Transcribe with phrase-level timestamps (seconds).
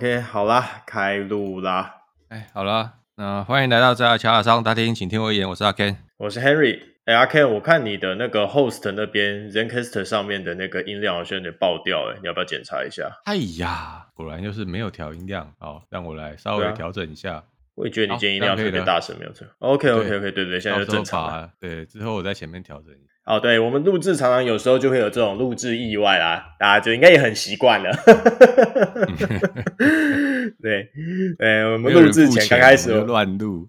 [0.00, 2.02] OK，好啦，开录啦。
[2.28, 6.80] 哎，好啦，那欢迎来到在乔雅商大厅，请听我一言，我是阿 Ken，我是 Henry。
[7.04, 13.10] 哎，阿 Ken，我看你的那个 Host 那边 Zencastr 上面的那个音量好像有点爆掉，哎，你要不要检查一下？
[13.24, 17.42] 哎呀，果然就是没有调音量，哦，让我来稍微调整一下。
[17.74, 19.48] 我也觉得你今天音量特别大声，没有错。
[19.58, 21.50] OK，OK，OK，对对对，现在就正常了。
[21.58, 23.17] 对，之后我在前面调整一下。
[23.28, 27.90] 哦，对，我们录制常常有时候就会有这种录制意外啦，大家就应该也很习惯了。
[30.62, 30.88] 对，
[31.38, 33.66] 对，我们录制前刚开始乱录。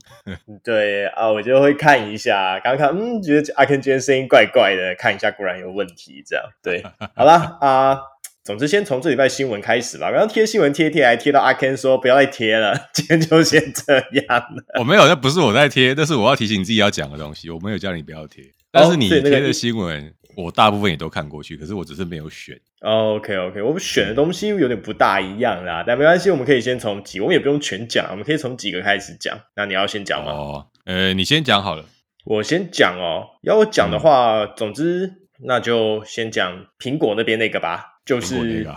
[0.63, 6.45] 对啊，我就会看一下，刚看，嗯，觉得阿 Ken 今天声音怪怪的，看一下果然有问题，这样。
[6.63, 6.81] 对，
[7.13, 7.57] 好啦。
[7.59, 7.99] 啊、呃。
[8.41, 10.09] 总之，先从这礼拜新闻开始吧。
[10.09, 14.63] 刚刚贴新闻贴贴，还贴到阿 Ken 说不要再贴了，今天就先这样了。
[14.80, 17.52] 我没有，那不是我在贴，那是我要提醒自己要讲的东西。
[17.52, 22.59] 我没有叫你不要贴，但是你贴的新闻，我大部分也都看过去，可是我只是没有选。
[22.81, 29.37] 哦、OK OK，我们选的东西有点不大一样啦，但没关系，我们可以先从几，我们也不用全讲，我们可以从几个开始讲。
[29.55, 30.31] 那你要先讲吗？
[30.31, 31.83] 哦，呃，你先讲好了。
[32.25, 33.27] 我先讲哦。
[33.41, 35.11] 要我讲的话，嗯、总之
[35.44, 37.85] 那就先讲苹果那边那个吧。
[38.05, 38.67] 就是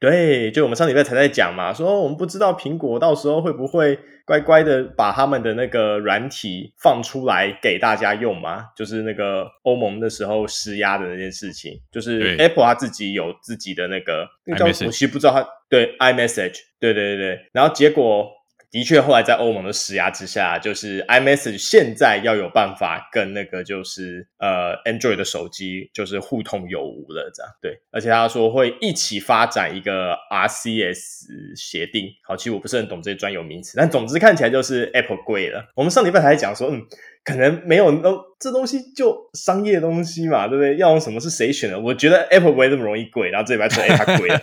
[0.00, 18.39] 对，就我们上礼拜才在讲嘛，说我们不知道苹果到时候会不会乖乖的把他们的那个软体放出来给大家用嘛，就是那个欧盟的时候施压的那件事情，就是 Apple 它自己有自己的那个，那叫我其实不知道它对 iMessage，对对对对，然后结果。
[18.70, 27.80] 的确，后来在欧盟的施压之下，就是 iMessage 现在要有办法跟那个就是呃 Android 的手机就是互通有无了，这样对。
[27.90, 32.06] 而且他说会一起发展一个 RCS 协定。
[32.22, 35.66] 好，其实我不是很懂这些专有名词，但总之看起来就是 Apple 贵了。
[35.74, 36.80] 我们上礼拜还讲说，嗯，
[37.24, 40.76] 可能没有那这东西就商业东西嘛，对不对？
[40.76, 41.80] 要用什么是谁选的？
[41.80, 44.40] 我觉得 Apple 不会这么容易贵，然后这礼拜说，哎，它贵了。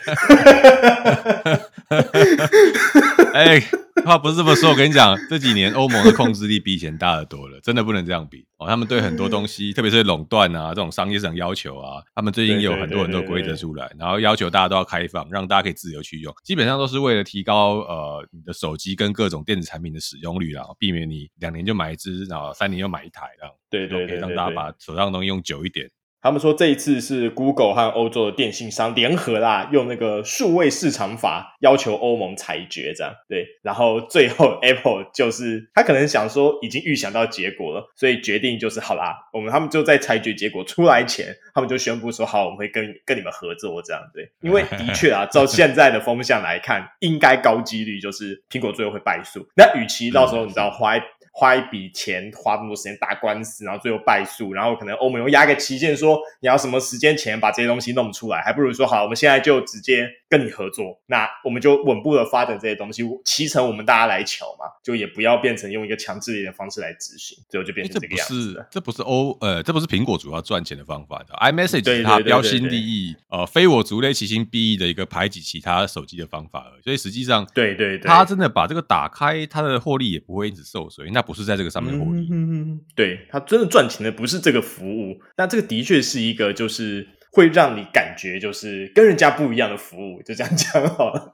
[3.34, 3.62] 哎。
[4.06, 8.68] 话不是这么说，我跟你讲，这几年欧盟的控制力比以前大得多了，真的不能这样比哦。
[8.68, 25.90] 他们对很多东西，特别是垄断啊这种商业上要求啊，他们最近有很多很多规则出来，然后要求大家都要开放，让大家可以自由去用，基本上都是为了提高呃你的手机跟各种电子产品的使用率，啦避免你两年就买一支，然后三年又买一台，这样对对对，让大家把手上的东西用久一点。
[26.28, 33.48] 他们说这一次是 Google 和欧洲的电信商联合啦，用那个数位市场法要求欧盟裁决，这样对。
[33.62, 44.30] 然后最后 Apple 就是他可能想说已经预想到结果了，所以决定就是好啦，我们他们就在裁决结果出来前，他们就宣布说好，我们会跟跟你们合作这样对。
[44.42, 49.48] 因为的确啊， 照现在的风向来看，应该高几率就是苹果最后会败诉。
[49.56, 50.98] 那与其到时候你知道花。
[51.40, 68.54] 花一笔钱，花那么多时间打官司，然后最后败诉，然后可能欧盟又压个期限，说你要什么时间前把这些东西弄出来，还不如说好，我们现在就直接跟你合作，那我们就稳步的发展这些东西，期程我们大家来瞧嘛，就也不要变成用一个强制力的方式来执行，最后就变成这个样子。
[68.54, 76.82] 这不是，这不是欧呃，这不是苹果主要赚钱的方法的，iMessage 是它标新立异，呃，非我族类，其心必异的一个排挤其他手机的方法而已。
[76.82, 82.28] 所以实际上，对对对，它真的把这个打开，它的获利也不会因此受损，那不是在这个上面获利。
[82.32, 87.08] 嗯，对，它真的赚钱的不是这个服务，那这个的确是一个就是
[87.38, 91.32] 会让你感觉就是跟人家不一样的服务，就这样讲好了。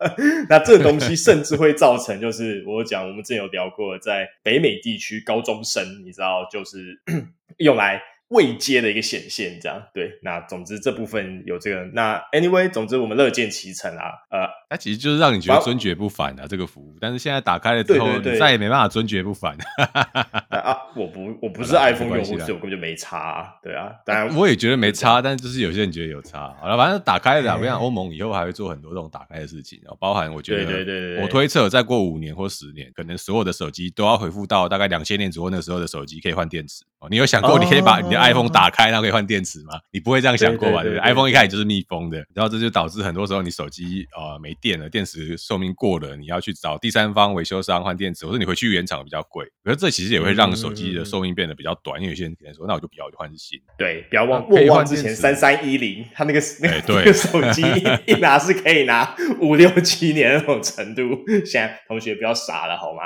[0.49, 7.01] 那这个东西甚至会造成就是我讲我们之前有聊过，在北美地区高中生，你知道就是
[7.59, 8.01] 用来。
[8.29, 10.09] 未接的一个显现，这样对。
[10.23, 11.85] 那总之这部分有这个。
[11.93, 14.05] 那 anyway，总之我们乐见其成啊。
[14.31, 16.95] 呃，它其实就是让你觉得尊爵不凡啊，这个服务。
[16.99, 19.55] 但是现在打开了之后，对对对，你再也没办法尊爵不凡。
[20.49, 23.53] 啊，我不，我不是 iPhone 用户，所以我根本就没差啊。
[23.61, 26.51] 对啊，当然我也觉得没差，但是就是有些人觉得有差。
[26.59, 36.83] 好了，反正打开了，我想欧盟以后还会做很多这种打开的事情，然后包含我觉得，对对对，我推测再过五年或十年，可能所有的手机都要恢复到大概两千年左右那时候的手机可以换电池。
[36.97, 39.77] 哦你有想过你可以把你的 iPhone 打开，然后可以换电池吗？
[39.91, 40.83] 你不会这样想过吧？
[40.83, 49.45] 对不对？iPhone 一开始就是密封的，然后这就导致很多时候你手机呃没电了，电池寿命过了，你要去找第三方维修商换电池，或者你回去原厂比较贵。
[49.61, 53.59] 可是这其实也会让手机的寿命变得比较短，因为有些人可能说，那我就不要，我就换新。
[53.77, 57.61] 对，不要忘莫忘之前三三一零，他那个那个那个手机
[58.07, 61.01] 一拿是可以拿五六七年那种程度。
[61.45, 63.01] 现在同学不要傻了好吗？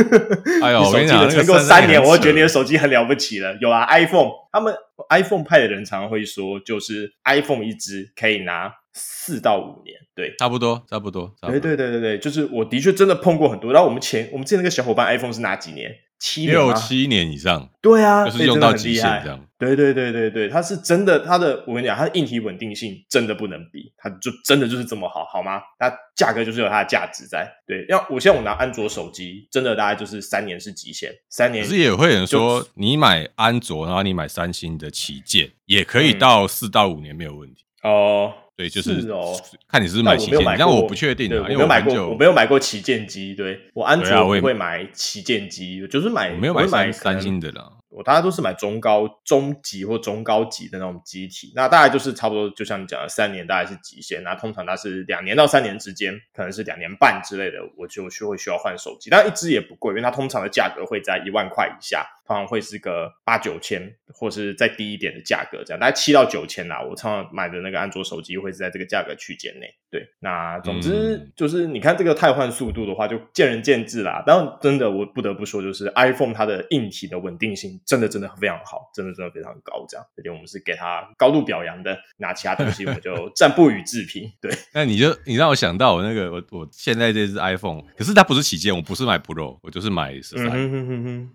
[0.64, 3.54] 哎呦，我跟你讲，能够三年，我会觉得你的手机很了不起了。
[3.60, 4.74] 有啊，iPhone，他们
[5.10, 11.32] iPhone 派的人常常会说，就是 iPhone 一支可以拿四到五年，对，差不多，差不多。
[11.42, 13.72] 对对对对对，就是我的确真的碰过很多。
[13.72, 15.90] 然后我们前我们之前那个小伙伴 iPhone 是哪几年？
[16.18, 17.70] 七六七年以上。
[17.80, 19.40] 对啊，就是用到极限这样。
[19.56, 25.60] 对对对对对，它是真的，它的我跟你讲，它的硬体稳定性真的不能比，它就真的就是这么好，好吗？
[25.78, 27.48] 它价格就是有它的价值在。
[27.68, 31.64] 对，要我现在我拿安卓手机，真的大概就是三年是极限，三年。
[31.64, 38.32] 可是也会有人说，你买安卓，然后你买三星的旗舰，也可以到四到五年没有问题哦。
[38.58, 39.32] 嗯对，就是，是哦，
[39.68, 47.72] 看你是不是买旗舰，但我不确定，我没有买过，我没有买过旗舰机，对，我安卓不会买旗舰机，就是买，我没有买三三星的啦。
[47.90, 54.22] 我大家都是买中高中级或中高级的那种机体，那大概就是差不多，就像你讲的，三年大概是极限。
[54.22, 59.08] 那通常它是两年到三年之间，可能是两年半之类的，我就就会需要换手机。
[59.10, 66.80] 但一只也不贵，因为它通常的价格会在一万块以下，通常会是个八九千，或是再低一点的价格，这样大概七到九千啦。
[66.82, 69.74] 我常常买的那个安卓手机会是在这个价格区间内。
[69.90, 74.22] 对，那总之就是你看这个汰换速度的话，就见仁见智啦。
[74.26, 77.80] 当然，真的我不得不说，就是 iPhone 它的硬体的稳定性。
[77.86, 81.96] 真的真的非常好，真的真的非常高，这样这点我们是给它高度表扬的。
[82.18, 84.30] 那其他东西我们就 暂不予置评。
[84.42, 90.46] 对，那你就你让我想到我那个我我现在这只 iPhone，可是它不是旗舰，我不是买 Pro，我就是买十三。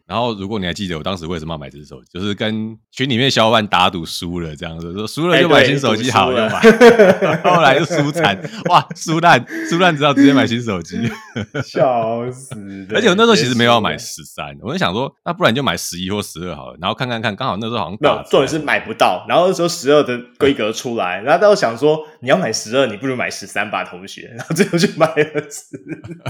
[0.05, 6.61] 然后如果你还记得我当时为什么要买这只手机，就是跟群里面小伙伴打赌输了这样子，说输了就买新手机好，就买。
[7.43, 8.39] 后来就输惨，
[8.69, 10.97] 哇，输烂输烂，知道直接买新手机，
[11.65, 12.55] 笑死。
[12.93, 16.43] 而且我那时候其实没有要买十三，我就想说，那不然就买十一或十。
[16.43, 19.25] 二好了，然后看看看，刚好那时候好像没有，重点是买不到。
[19.29, 24.33] 然后那时候十二的规格出来，然后大家想说，你要买十二，你不如买十三吧，同学。
[24.35, 25.77] 然后最后就买了十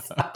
[0.07, 0.31] 三，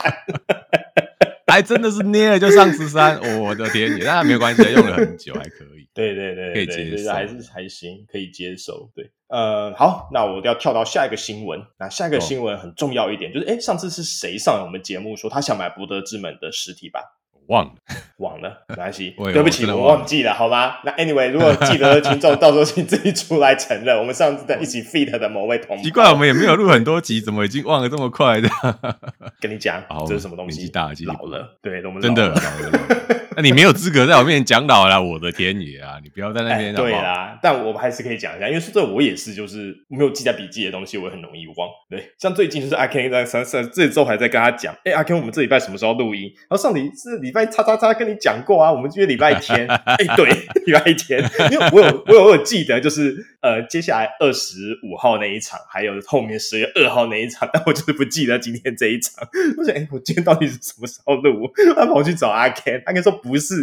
[1.46, 4.04] 还 真的是捏了就上十三，我的天爷！
[4.04, 5.88] 但没有关系，用了很久还可以。
[5.94, 8.90] 对对对，可以接受，还是还行，可以接受。
[8.94, 11.62] 对，呃，好，那我要跳到下一个新闻。
[11.78, 17.02] 那下一个新闻很重要一点，就是哎，上次是谁上我们节目说他想买博德之门的实体版？
[17.48, 17.72] 忘了，
[18.18, 20.76] 忘了， 没关系，对不起，我忘记了，好吗？
[20.84, 28.48] 那 anyway，如果记得的听众，到时候请自己出来承认，我们上次在一起 feat 的某位同学，奇怪，我们也没有录很多集，怎么已经忘了这么快的？
[29.40, 30.68] 跟你讲，这是什么东西？
[30.68, 33.18] 大，老了，对，我们真的老了。
[33.38, 36.00] 那你没有资格在我面前讲老了，我的天爷啊！
[36.02, 36.74] 你不要在那边。
[36.74, 41.68] 对啦，但我们还是可以讲一下，因为说这我也是，就是没有记在笔记的东西，我也很容易忘。
[41.88, 46.22] 对，像最近就是阿 Ken 在三三这周还在跟他讲，哎，阿 Ken，我们这礼拜什么时候录音？
[46.50, 49.66] 然后上礼是礼拜叉叉叉跟你讲过啊，我们约礼拜天。
[49.84, 50.28] 哎，对，
[50.66, 59.28] 礼拜天，因为我有我有我有记得，就是呃，接下来二十五号那一场，还有后面十月二号那一场，但我就是不记得今天这一场。
[59.58, 61.50] 我想，哎，我今天到底是什么时候录？
[61.76, 63.12] 他跑去找阿 Ken，阿 Ken 说。
[63.28, 63.54] 不是，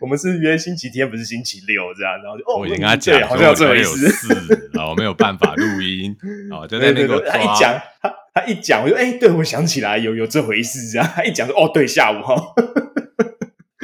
[0.00, 2.14] 我们是约星期天，不是星期六这样。
[2.22, 6.16] 然后就哦，我已经跟他讲，好像有这回事，然后没有办法录音，
[6.50, 11.10] 哦，就在那个他一讲，他他一讲，我就哎，对我想起来有有这回事啊。
[11.16, 12.36] 他一讲说哦，对，下午哈。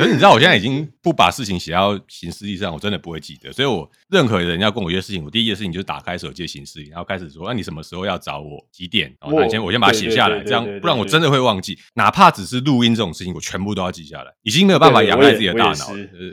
[0.03, 3.53] 可是你知道，我现在已经不把事情写到行事历上，我真的不会记得。
[3.53, 8.59] 所以我任何人要跟我约事情，我第一件事情就是打开手机的行事历，然后开始说：“那、啊、你什么时候要找我？
[8.73, 11.79] 几点？”然后那先我先把它写下来，这样不然我真的会忘记。
[11.95, 14.33] 哪怕只是录音这种事情，我全部都要记下来。
[14.43, 15.87] 已经没有办法仰赖自己的大脑，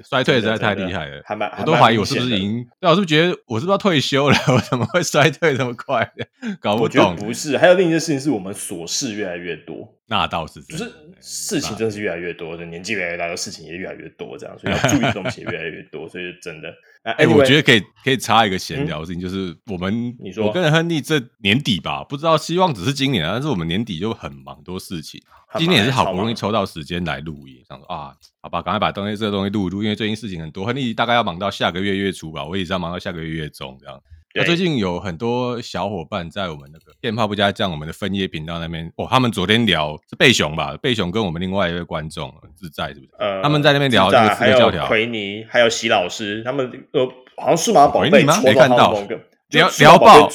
[0.10, 1.22] 衰退实在太厉害了。
[1.60, 2.66] 我都怀疑我是不是已经？
[2.82, 4.38] 对，我是不是觉得我是不是要退休了？
[4.50, 6.12] 我怎么会衰退这么快？
[6.60, 7.16] 搞不懂。
[7.18, 9.96] 不是，还有另一件事情是我们琐事越来越多。
[10.08, 16.74] 那倒是，就是事情真的是越来越多，的年纪越来越大，的事情也越来越多，这样，所以要注意的东西也越来越多， 所以真的。
[17.04, 25.22] 哎，我觉得可以可以插一个闲聊的事情，就是我们，你说，我跟亨利这年底吧，不知道希望只是今年，但是我们年底就很忙，多事情。
[25.58, 34.00] 今年也是好不容易抽到时间来录音，想说啊，好吧，赶快把东西这个东西录一录，因为最近事情很多，亨利大概要忙到下个月月初吧，我也是要忙到下个月月中这样。
[34.40, 40.76] 那最近有很多小伙伴在我们那个电炮不加酱我们的分页频道那边哦，他们昨天聊是贝熊吧？
[40.82, 43.10] 贝熊跟我们另外一位观众自在是不是？
[43.20, 47.06] 呃，他们在那边聊这个还有奎尼，还有席老师，他们呃，
[47.36, 48.42] 好像数码宝贝吗？
[48.44, 48.94] 没看到
[49.50, 50.30] 聊聊爆。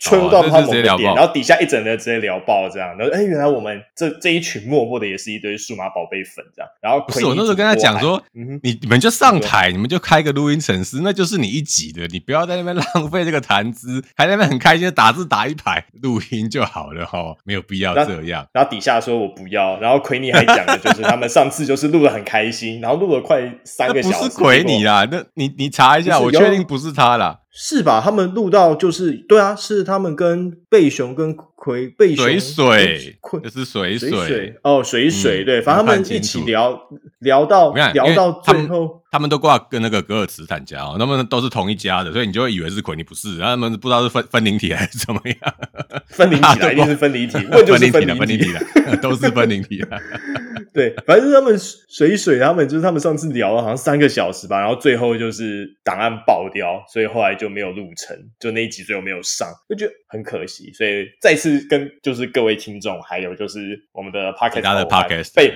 [0.00, 6.70] 吹入到他某个点，然后底下一整个直接聊爆这样，然后哎，原来我们这这一群默默的也是一堆数码宝贝粉这样。
[6.80, 18.46] 然后不是我那时候跟他讲说，你你们就上台，你们就开个录音程式，那就是你一集的，你不要在那边 浪费这个谈资，还在那边很开心的打字打一排录音就好了哈，没有必要这样。
[18.54, 24.16] 然后底下说我不要，然后奎尼还讲的就是他们上次就是录的很开心，然后录了快三个小时。
[24.16, 27.40] 不是奎尼啦，那你你查一下，我确定不是他啦。
[27.52, 28.00] 是吧？
[28.02, 36.80] 他们录到就是对啊，是他们跟贝熊跟葵贝熊水水，就是水水哦，水水对，反正他们一起聊
[37.18, 45.54] 聊到聊到最后，他们都挂跟那个格尔茨坦家哦，他们都是同一家的，所以你就会以为是奎尼不是，然后他们不知道是分分灵体还是怎么样，
[46.08, 50.00] 分灵体一定是分离体，分离体的分离体的， 都是分灵体的。
[50.72, 60.72] 对，反正他们水水，他们就是他们上次聊了好像三个小时吧，然后最后就是档案爆掉，所以后来就没有录成，就那一集最后没有上，就觉得很可惜。
[60.72, 65.52] 所以再次跟就是各位听众，还有就是我们的 Podcast 的 Podcast 备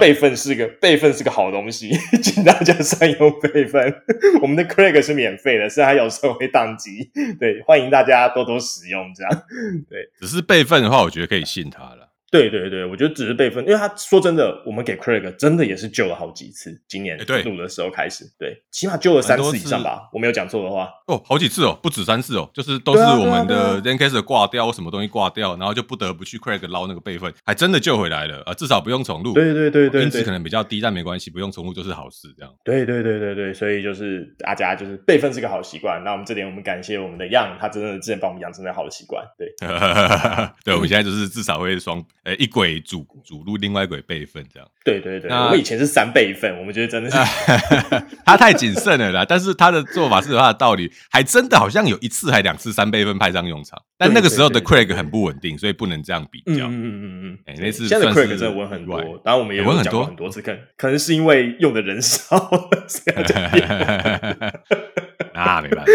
[0.00, 4.02] 备份是个备份是个好东西，请大家善用备份。
[4.40, 9.42] 我们的 Craig 是免费的，虽然有时候会宕机，对，欢迎大家多多使用，这样
[9.88, 10.08] 对。
[10.20, 12.05] 只是备份的话，我觉得可以信他了。
[12.30, 16.70] 对对对，我觉得只是备份，因为他说真的，我们给 Craig 真的也是救了好几次。
[16.88, 20.90] 今年录的时候开始，对，对，起码救了三次以上吧，我没有讲错的话。
[21.06, 29.32] 哦，好几次哦，不止三次哦，就是都是我们的 Zencastr 挂掉，什么东西挂掉，然后就不得不去 Craig 捞那个备份，还真的救回来了啊，至少不用重录。
[29.32, 32.28] 对对对对，音质可能比较低，但没关系，不用重录就是好事。
[32.36, 32.52] 这样。
[32.64, 36.02] 对对对对对，所以就是大家就是备份是个好习惯。
[36.04, 39.24] 那我们这点我们感谢我们的 Yang，他真的之前帮我们养成了好的习惯。
[39.38, 39.48] 对，
[40.64, 43.06] 对，我们现在就是至少会双呃一轨主。
[43.26, 47.16] 主录另外一轨备份这样，对对对，我们以前是三备份，我们觉得真的是
[48.24, 49.24] 他太谨慎了啦。
[49.28, 53.82] 但是他的做法是有他的道理，还真的好像有一次还两次三备份派上用场。
[53.98, 56.68] 但那个时候的 Craig 很不稳定，所以不能这样比较。
[56.68, 62.36] 嗯嗯嗯嗯，哎，那次现在 Craig 真的稳很多，当然后我们也稳很多很多次，可可能是因为用的人少，
[65.44, 65.92] 那没办法。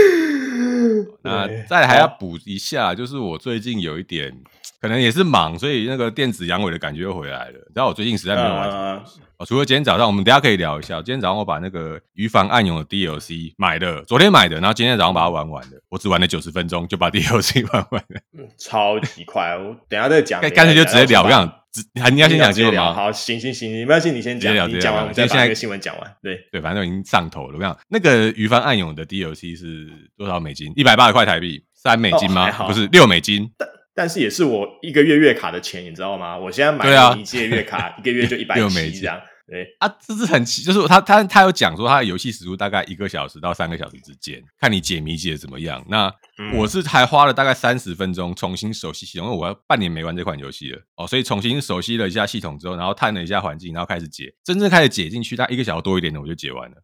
[1.23, 4.33] 那再还要补一下，就是我最近有一点。
[4.79, 7.71] 可能也是忙，所以那个电子阳痿的感觉又回来了。
[7.75, 9.03] 然后我最近实在没有玩
[9.45, 10.95] 除了今天早上，我们等下可以聊一下。
[11.03, 15.79] 今天早上我把那个《鱼房暗涌》的 DLC 买了，昨天买的，然后今天早上把它玩完了。
[15.89, 19.55] 我只玩了九十分钟就把 DLC 玩完了，嗯，超级快。
[19.55, 21.60] 我等下再讲，干脆就直接聊，这样。
[22.01, 22.93] 还你要先讲新闻吗？
[22.93, 26.15] 好，行行行，你没关系，你先讲，你讲完，我们再把这个新闻讲完。
[26.21, 27.53] 对对，反正都已经上头了。
[27.53, 29.87] 我跟你讲，那个《于帆暗涌》的 DLC 是
[30.17, 30.73] 多少美金？
[30.75, 32.51] 一百八十块台币，三美金吗？
[32.67, 33.49] 不是，六美金。
[33.57, 36.37] 但但是也是我一个月月卡的钱，你知道吗？
[36.37, 39.19] 我现在买一届月卡， 一个月就一百七这样。
[39.51, 45.85] 对啊，这是很奇，就是他他他有讲说他的游戏时速大概一个小时到三个小时之间，看你解谜解的怎么样。
[45.89, 46.09] 那
[46.55, 56.77] 我是还花了大概三十分钟重新熟悉系统，因为我要半年没玩这款游戏了哦，所以重新熟悉了一下系统之后，然后探了一下环境，然后开始解，真正开始解进去，大概一个小时多一点的我就解完了。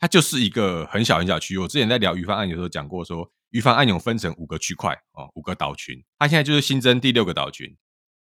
[0.00, 1.58] 它就是一个很小很小区域。
[1.58, 3.30] 我之前在聊鱼方案的时候讲过说。
[3.52, 6.00] 鱼房按钮分成五个区块哦，五个岛群。
[6.20, 7.76] 它现在就是新增第六个岛群，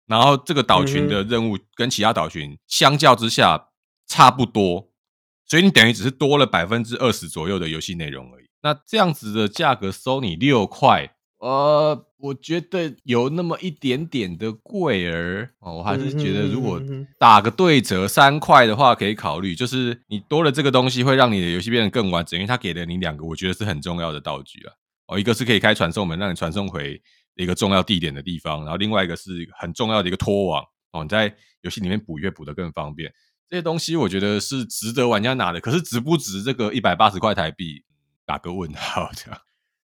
[0.09, 3.69] 然后这个岛群的任务跟其他岛群相较之下
[4.07, 4.89] 差不多，
[5.47, 8.47] 所以你等于只是多了百分之二十左右的游戏内容而已。
[8.63, 15.77] 那这样子的价格收你六块，呃，我觉得有那么一点点的贵儿哦。
[15.77, 16.81] 我还是觉得如果
[17.21, 19.55] 打个对折三块的话，可以考虑。
[19.55, 24.73] 就是你多了这个东西，会让你的游戏变得更完整，因为它给了你两个我觉得是很重要的道具啊。
[25.07, 27.01] 哦，一个是可以开传送门，让你传送回
[27.43, 33.13] 一个重要地点的地方，然后另外一个是很重要的一个拖网哦，你在游戏里面补月补得更方便。
[33.49, 37.83] 这些东西我觉得是值得玩家拿的，可是值不值这个一百八十块台币？
[38.27, 39.41] 打个问号这样。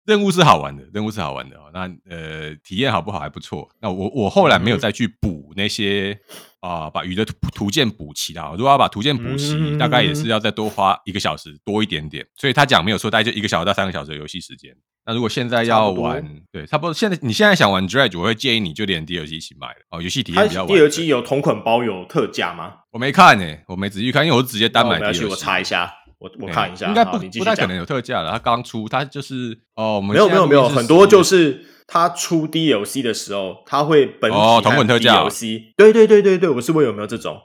[0.07, 1.71] 任务是好玩的，任务是好玩的哦。
[1.75, 3.71] 那呃，体验好不好还不错。
[3.81, 6.19] 那我我后来没有再去补那些
[6.61, 8.53] 啊、呃，把鱼的图图鉴补齐了。
[8.53, 12.27] 如果要把图鉴补齐，大概也是要再多花一个小时多一点点。
[12.37, 14.75] 所以他讲没有错，大概就一个小时到三个小时的游戏时间。
[15.07, 16.93] 那如果现在要玩，对，差不多。
[16.93, 20.03] 现在你现在想玩 Dredge，我会建议你就连 DLC 一起买了哦。
[20.03, 20.67] 游戏体验比较。
[20.67, 22.75] DLC 有同款包有特价吗？
[22.93, 25.29] 我没看呢、欸，我没仔细看，因为我是直接单买 DLC。
[25.29, 25.91] 我查一下。
[26.19, 28.31] 我我看一下，应该不不太可能有特价了。
[28.31, 35.75] 它刚出，它就是哦，我们没有没有没有很多，就是它出 DLC 的时候，它会本体哦同款特价 DLC。
[35.77, 37.37] 对对对对对，我是问有没有这种，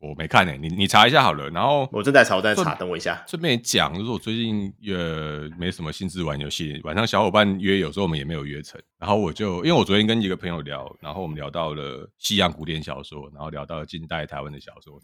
[0.00, 1.50] 我没看呢，你你查一下好了。
[1.50, 3.22] 然后我正在查，我在查，等我一下。
[3.28, 4.96] 顺便讲，就是我最近也
[5.58, 8.80] 没什么兴致玩游戏，晚上小伙伴约，有时候我们也没有约成。
[8.98, 14.98] 然后我就因为我昨天跟一个朋友聊，然后我们聊到了西洋古典小说，然后聊到了近代台湾的小说。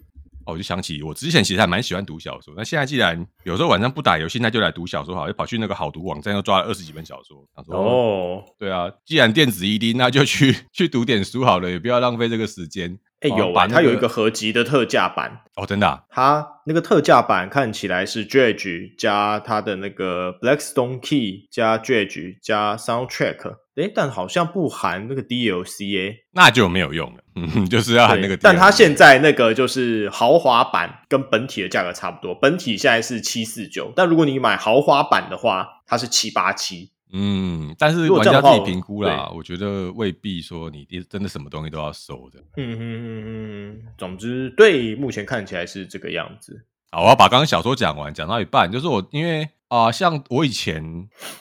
[0.47, 7.45] 哦，我就想起我之前其实还蛮喜欢读小说，那现在既然有时候晚上不打游戏，那就来读小说好，就跑去那个好读网站又抓了二十几本小说。
[7.67, 12.99] 说哦，对啊，既然电子 ED，，那就去去读点书好了，也不要浪费这个时间。
[13.21, 23.57] 哎、欸，有啊，它有一个合集的特价版哦，真的、啊，它那个特价版看起来是 Dredge 加它的那个 Blackstone Key 加 Dredge 加 Soundtrack。
[23.77, 27.23] 诶，但好像不含那个 DLC 诶，那就没有用了。
[27.37, 28.41] 嗯，就是要含那个 DLC。
[28.43, 32.35] 但它现在那个就是豪华版，跟本体的价格差不多。
[32.35, 36.91] 本体现在是七四九，但如果你买豪华版的话，它是七八七。
[37.13, 42.41] 嗯，但是玩家自己评估啦，我，我觉得未必说你真的什么东西都要收的。
[42.57, 46.65] 嗯嗯嗯嗯，总之，对，目前看起来是这个样子。
[46.91, 49.49] 好，我要把刚刚小说讲完，讲到一半，就是我因为。
[49.69, 50.81] 啊、呃，像我以前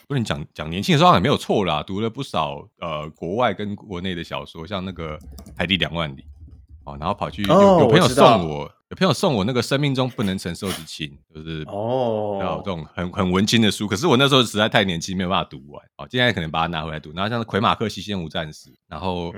[0.07, 5.15] 不是你讲讲年轻的时候也没有错啦，读了不少呃国外跟国内的小说，像那个
[5.55, 6.21] 《海底两万里》
[6.85, 8.71] 哦，然后跑去有有朋友送我。
[8.91, 13.87] 有朋友送我那个《生命中不能承受之轻》，就是哦，然后这种很很文青的书。
[13.87, 15.83] 可是我那时候实在太年轻，没有办法读完。
[15.97, 17.11] 哦，现在可能把它拿回来读。
[17.15, 19.33] 然后像是魁马克西线无战士，然后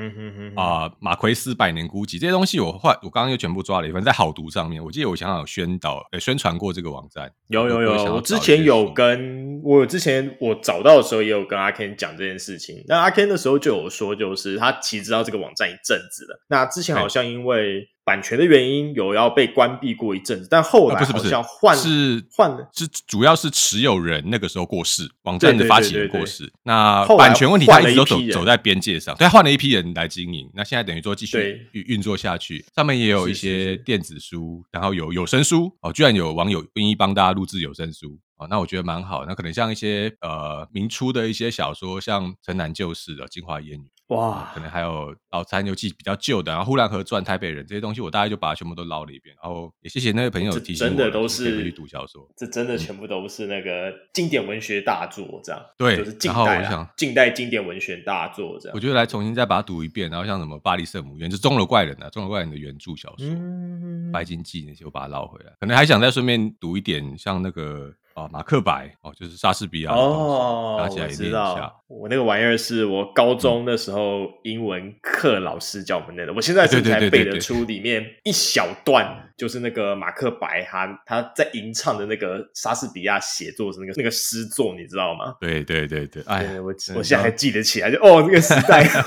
[0.57, 4.83] 啊马奎斯百年孤寂这些东西，我后来我刚刚又全部抓了一份在好读上面。
[4.83, 12.83] 我记得我想想有宣导呃宣传过这个网站，有有有，我，我之前有跟我之前我找到的时候也有跟阿 Ken 讲这件事情。
[12.85, 16.43] 那阿 Ken 的时候就有说，就是他其实知道这个网站一阵子了。
[16.49, 26.49] 那之前好像因为版权的原因有要被关闭过一阵子，但后来好像换是换了，是主要是持有人那个时候过世，网站的发起人过世。
[26.63, 30.49] 那版权问题他一直都走走在边界上，对，换了一批人来经营。
[30.53, 38.17] 那现在等于说继续运运作下去，上面也有一些电子书，然后有有声书哦，居然有网友愿意帮大家录制有声书。
[38.37, 39.25] 哦，那我觉得蛮好。
[39.25, 49.35] 那可能像一些呃明初的一些小说，像城南旧事的《京华烟雨》哇，可能还有《老残游记》比较旧的，然后《呼兰河传》《台北人》这些东西，我大概就把它全部都捞了一遍。
[49.43, 58.75] 然后也谢谢那位朋友提醒我，真的都是去读小说，这真的全部都是那个经典文学大作，这样对，就是近代啊，近代经典文学大作这样。
[58.75, 65.51] 我觉得来重新再把它读一遍，然后像什么《巴黎圣母院》就《钟楼怪人》啊，《钟楼怪人》的原著小说，嗯《白金记》那些，我把它捞回来。
[65.59, 67.93] 可能还想再顺便读一点，像那个。
[68.17, 71.71] 哦，马克白哦，就是莎士比亚哦，拿起来念一下。
[71.87, 85.35] 我那个玩意儿是我高中的时候英文课老师教我们的，我现在才背得出里面一小段，就是那个马克白他他在吟唱的那个莎士比亚写作的那个那个诗作，你知道吗？
[85.39, 88.83] 对对对对，哎，我我现在还记得起来，就哦，那个时代。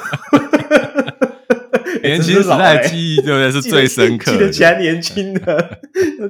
[2.02, 3.52] 年轻时代的记忆，对不对？
[3.52, 4.38] 是最深刻的。
[4.38, 5.80] 记得起来年轻的，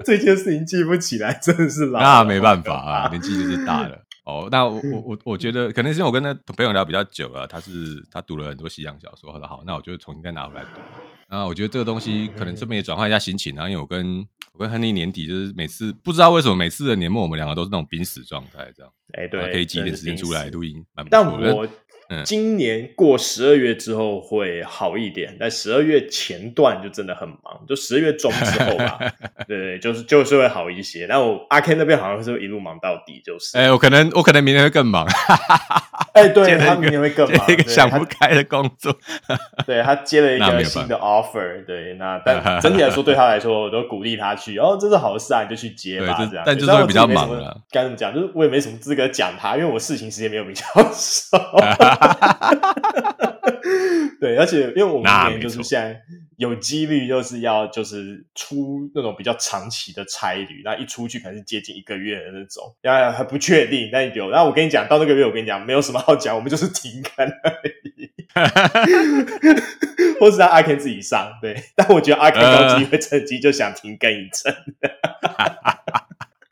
[0.05, 2.01] 这件事情记不起来，真的是老。
[2.01, 3.99] 那没办法啊，年纪就是大了。
[4.25, 9.33] 哦，那我我我我觉得，可能是因为我跟那朋友聊比较久了，他是他读了很多西洋小说。
[9.33, 10.81] 他说好，那我就重新再拿回来读。
[11.29, 13.55] 那我觉得这个东西可能顺便也转换一下心情。
[13.55, 18.93] 然后因为我跟我跟亨利年底就是每次不知道为什么每次的年末我们两个都是那种濒死状态，这样。
[19.13, 21.47] 哎，对，可以挤一点时间出来录音，蛮不错的。
[21.47, 21.67] 但我
[22.25, 28.99] 今年过十二月之后会好一点，但十二月前段就真的很忙，就十二月中之后吧，
[29.47, 31.07] 对对，就是就是会好一些。
[31.09, 33.57] 但我阿 Ken 那边好像是会一路忙到底，就是。
[33.57, 35.07] 哎、欸，我可能我可能明年会更忙。
[36.13, 38.93] 哎、欸，对，他明年会更忙，一个想不开的工作。
[39.65, 44.59] 对，他接了一个新的 offer，对，那但整体来说对他来说，我都鼓励他去。
[44.59, 46.45] 哦，这是好事啊，你就去接吧，这样。
[46.45, 47.57] 但就是会比较忙了。
[47.71, 48.13] 该怎么讲？
[48.13, 51.39] 就是我也没什么资格讲他，因为我事情时间没有比较少。
[54.21, 55.99] 对，而且因为我们明年就是现在
[56.37, 64.31] 有几率就是要就是出那种比较长期的差旅，那一出去可能是接近一个月的那种，然后还不确定，但有。
[64.31, 67.53] 然后我跟你讲，到那个月我跟你讲，没有什么好讲，我们就是停刊而
[67.97, 68.11] 已，
[70.21, 71.33] 或是让阿 Ken 自己上。
[71.41, 74.55] 对，但我觉得阿 Ken 高机会趁机就想停更一阵。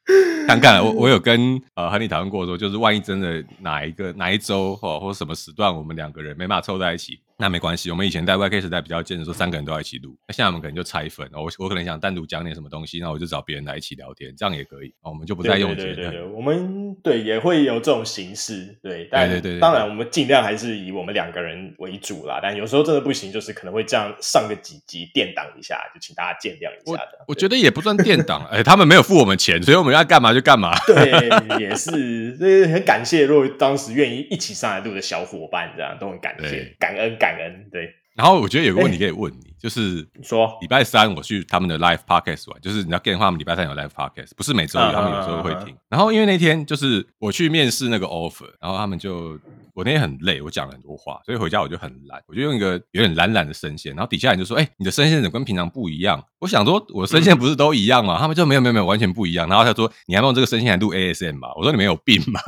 [0.48, 7.20] 看看，我我有跟呃和你讨论过说，就是万一真的哪一个哪一周或或什么时段，我们两个人没办法凑在一起。
[7.40, 10.16] 那没关系，我们以前在 YK 时代比较贱的时候，三个人都要一起录。
[10.26, 14.92] 那现在我们可能就拆分，我我可能想单独讲点什么东西，那我就找别人来一起聊天，这样也可以。
[15.02, 15.94] 我们就不再用这个。
[15.94, 22.40] 对对对对，我们对也会有这种形式，对，但对对对，当然我们尽量还是以我们两个人为主啦。
[22.42, 27.24] 但有时候真的不行，就是可能会这样上个几集垫档一下，就请大家见谅一下的。
[27.28, 30.76] 我觉得也不算垫档，哎，他们没有付我们钱，所以我们要干嘛就干嘛。
[30.86, 31.28] 对，
[31.60, 37.94] 也是，所以很感谢，如果当时愿意一起上来录的小伙伴，这样都很感谢，感恩感恩，对。
[38.14, 45.72] 然后我觉得有个问题可以问你，欸、 就是说礼拜三我去他们的 live podcast 玩，就是你要 get 的话，他们礼拜三有 live podcast，不是每周一，他们有时候会听。
[45.72, 49.38] 嗯、然后因为那天就是我去面试那个 offer，然后他们就
[49.72, 58.16] 我那天很累，我讲了很多话，所以回家我就很懒，我就用一个有点懒懒的声线，然后底下人就说：“哎、欸，你的声线怎么跟平常不一样？”我想说我的声线不是都一样吗？
[58.18, 59.48] 嗯、他们就没有没有没有完全不一样。
[59.48, 62.40] 然后他说：“你还用这个声线来录 ASM 吗？”我说：“你们有病吗？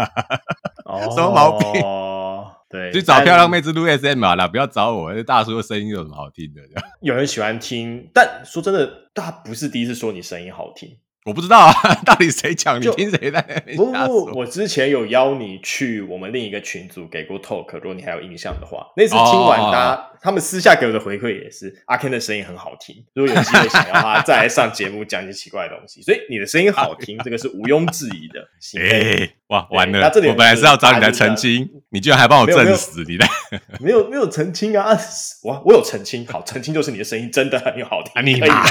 [0.85, 1.81] 哦、 什么毛病？”
[2.71, 6.63] 对，去找漂亮妹子录 SM 啊啦，不要找我，这大叔的声音有什么好听的？
[7.01, 10.97] 有人喜欢听，但说真的，他不是第一次说你声音好听。
[11.27, 11.73] 我不知道啊，
[12.07, 12.81] 到底谁讲？
[12.81, 13.77] 你听谁在那边？
[13.77, 22.97] 不不，我之前有邀你去我们另一个群组给过 talk，如果你还有印象的话，那次听完他他们私下给我的回馈也是阿 Ken 的声音很好听。
[23.15, 28.49] 如果有机会想要他再来上节目讲一些奇怪的东西，所以你的声音好听，这个是毋庸置疑的。
[28.81, 30.07] 哎，哇，完了！
[30.07, 33.27] 我本来是要找你来澄清，你居然还帮我证实你的，
[33.79, 34.99] 没有没有澄清啊！
[35.43, 38.65] 我我有澄清，好，澄清就是你的声音真的很好听，你可以吗？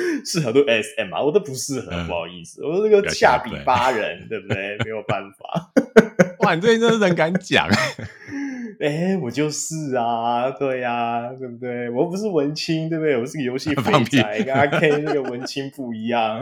[0.24, 4.76] 适合都 SM 啊，我都不适合，不好意思，我这个下比巴人， 对不对？
[4.84, 5.70] 没有办法。
[6.40, 7.68] 哇，你最近真的是很敢讲。
[8.80, 11.90] 哎，我就是啊，对呀、啊，对不对？
[11.90, 13.16] 我又不是文青，对不对？
[13.16, 16.40] 我是个游戏废柴，跟阿 K 那个文青不一样。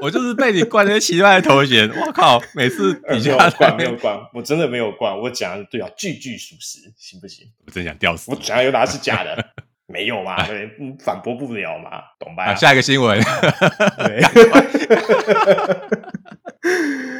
[0.00, 2.38] 我就是被你冠那些奇怪的头衔，我靠！
[2.54, 5.18] 每次你没有冠，没有冠，我真的没有冠。
[5.18, 7.46] 我讲的对啊，句句属实，行不行？
[7.66, 8.30] 我真想吊死。
[8.30, 9.42] 我讲的有哪是假的？
[9.94, 10.44] 没有嘛？
[10.44, 12.02] 对，反驳不了嘛？
[12.18, 12.52] 懂吧？
[12.58, 13.16] 下一个新闻。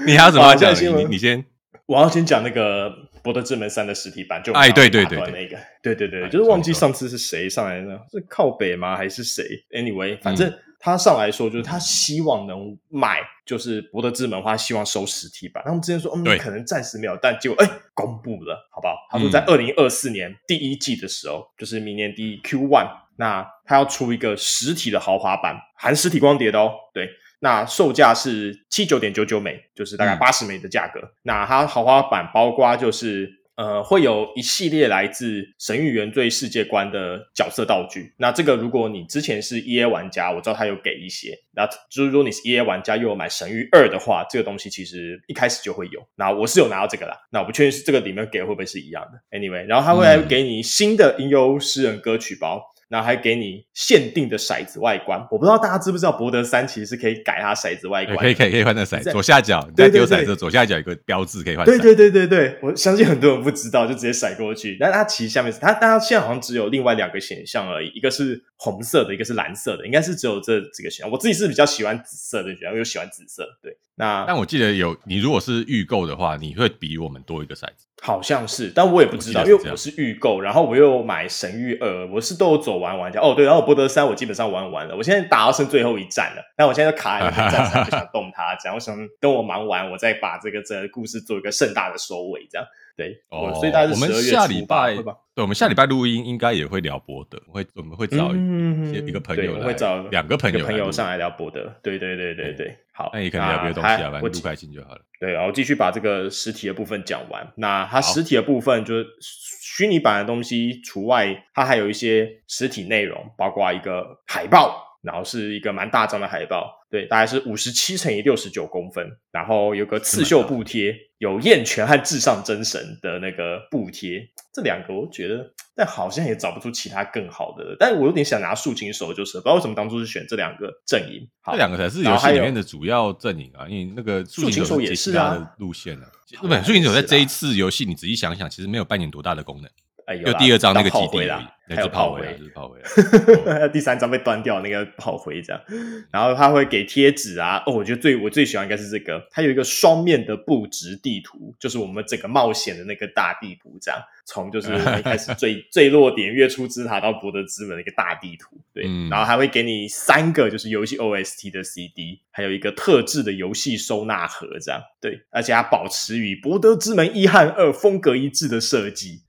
[0.04, 0.74] 你还要怎么讲？
[0.74, 1.44] 你你先，
[1.86, 2.90] 我要先讲那个
[3.22, 8.96] 《博德之门三》的实体版，就哎，对对对，那个，对对对，就是忘记上次是谁上来的，是靠北吗？
[8.96, 10.52] 还是谁？Anyway，反正。
[10.84, 15.62] 他上来说，就是他希望能买，就是博德之门的话，希望收实体版。
[15.64, 18.94] 他们之前说，嗯，可能暂时没有，但结果哎，公布了，好不好？
[19.10, 26.70] 他说在二零二四年第一季的时候，嗯、就是明年第一 Q one，那他要出一个实体的豪华版，含实体光碟的哦。
[26.92, 27.08] 对，
[27.40, 31.00] 那售价是七九点九九美，就是大概八十美的价格。
[31.00, 33.42] 嗯、那它豪华版包括就是。
[33.56, 38.12] 呃，会有一系列来自《神域原罪》世界观的角色道具。
[38.18, 41.38] 那这个，如果你之前是 EA 玩家，我知道他有给一些。
[41.52, 46.04] 那就是如果你是 EA 玩家又有买《神域二》的话，这个东西其实一开始就会有。
[46.16, 47.16] 那我是有拿到这个啦。
[47.30, 49.38] 那我不确定是这个里面给会不会是一样的。
[49.38, 52.73] Anyway，然后他会来给你新的音优诗人歌曲包。
[52.94, 61.66] 然后还给你限定的骰子外观，我不知道大家知不知道，博德三其实是可以改它骰子外观，可以可以可以换成骰子左下角，对对对，丢骰子左下角有一个标志可以换。
[61.66, 64.76] 对对对对对，我相信很多人不知道，就直接甩过去。
[64.78, 71.10] 但它其实下面是它，但它现在好像只有另外两个选项而已，一个是红色的，一个是蓝色的，应该是只有这几个选项。
[71.10, 73.44] 我自己是比较喜欢紫色的，选项，因为喜欢紫色。
[73.60, 77.88] 对，那但我记得有你如果是预购的话，你会比我们多一个骰子。
[78.02, 83.18] 好像是，但我也不知道，因为我是预购，然后我又买神域二，我是都有走完玩家。
[83.20, 92.66] 哦，对，然后博德三我基本上玩完了，我现在打到剩最后一站了，但我现在就卡在那个战场，不想动它，这样我想等我忙完，我再把这个这个故事做一个盛大的收尾，这样。
[92.96, 94.94] 对，哦，所以大概是我们下礼拜，
[95.34, 101.74] 对，我们下礼拜录音应该也会聊博德，会我们会找一个朋友，会找两个朋友朋友上来聊博德。
[101.82, 105.00] 对对对对对，好，那你可能聊别的东西啊，反正录开心就好了。
[105.18, 107.52] 对，然后继续把这个实体的部分讲完。
[107.56, 116.83] 那它实体的部分就是虚拟版的东西除外，它还有一些实体内容，包括一个海报，然后是一个蛮大张的海报。
[116.94, 124.20] 对，大概是五十七乘以六十九公分，然后有个刺绣布贴，有燕泉和至上真神的那个布贴，
[124.54, 136.06] 这两个我觉得，但好像也找不出其他更好的，但我有点想拿竖琴手，就是不知道为什么当初是选这两个阵营，这两个才是游戏里面的主要阵营啊，因为那个竖琴手也是啊路线啊，
[136.40, 139.68] 不，竖琴手在这一次游戏，你仔细想想，其实没有扮演多大的功能。
[140.06, 142.78] 哎，有第二张那个基地啦，还有炮灰，就是炮灰。
[143.72, 145.62] 第三张被端掉那个炮灰这样，
[146.12, 147.62] 然后他会给贴纸啊。
[147.66, 154.00] 哦，我觉得最我最喜欢应该是这个，它有一个双面的布置地图，就是我们整个冒险的那个大地图这样。
[154.26, 158.84] 从就是一开始最 最落点月初之塔到博德之门的一个大地图，对。
[158.86, 164.80] 嗯、然后还会给你三个就是游戏 OST 的 CD，还有一个特制的游戏收纳盒这样。
[164.98, 169.20] 对，而且它保持与博德之门一和二风格一致的设计。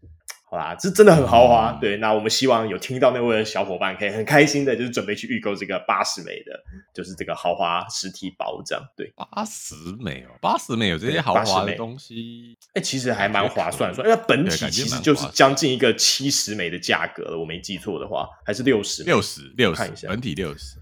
[0.56, 1.74] 好啦，这真的很豪华。
[1.74, 6.64] 嗯、对，那我们希望有听到那位的小伙伴可以很开心的，就是准备去预购这个八十美的，
[6.94, 8.82] 就是这个豪华实体包这样。
[8.96, 13.94] 对，八十美哦，八十美有这些豪华的东西，哎、欸，其实还蛮划算。
[13.94, 20.78] 算，因为本体其实就是将近一个七十美的价格了，我没记错的话，还是六十，六十，六十，看一下，本体六十。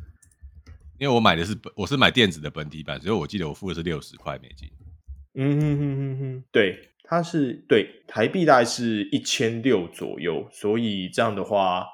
[1.00, 4.70] 因为我买的是本我是买电子的本体版，所以我记得我付的是六十块美金。
[5.34, 6.90] 嗯哼哼哼哼，对。
[7.04, 11.86] 它是对台币大概是一千六左右，所以这样的话，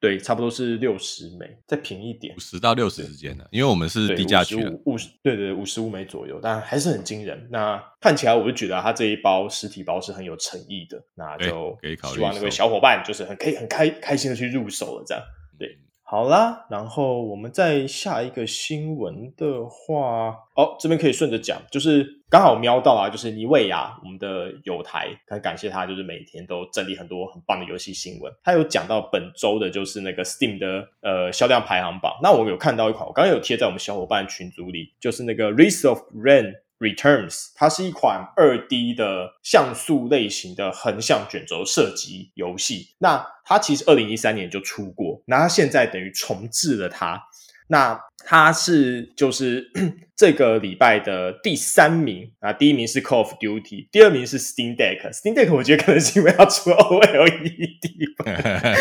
[0.00, 7.48] 对，差不多是六十美，再便宜一点，五十到六十之间的，因为我们是低价区，五十对对五十五美左右，但还是很惊人。
[7.50, 11.78] 那看起来我就觉得它这一包实体包是很有诚意的，那就
[12.12, 15.22] 希望那位小伙伴就是很可以很开开心的去入手了，这样
[15.58, 15.78] 对。
[16.14, 28.32] 好啦，然后我们再下一个新闻的话，哦，这边可以顺着讲，就是刚好瞄到啊，就是妮维雅，我们的友台，很感谢他，就是每天都整理很多很棒的游戏新闻。
[28.44, 32.12] 他有讲到本周的，就是那个 Steam 的呃销量排行榜。
[32.22, 36.54] 那我有看到一款，我刚刚有贴在我们小伙伴群组里，就是那个 rise of Rain。
[36.84, 42.94] Returns，它是一款二 D 的像素类型的横向卷轴射击游戏。
[42.98, 47.22] 那它其实二零一三年就出过，那它现在等于重置了它。
[47.68, 49.70] 那它是就是
[50.16, 55.10] 这个礼拜的第三名啊，第一名是 Call of Duty，第二名是 Steam Deck。
[55.12, 58.74] Steam Deck 我觉得可能是因为要出 OLED 版，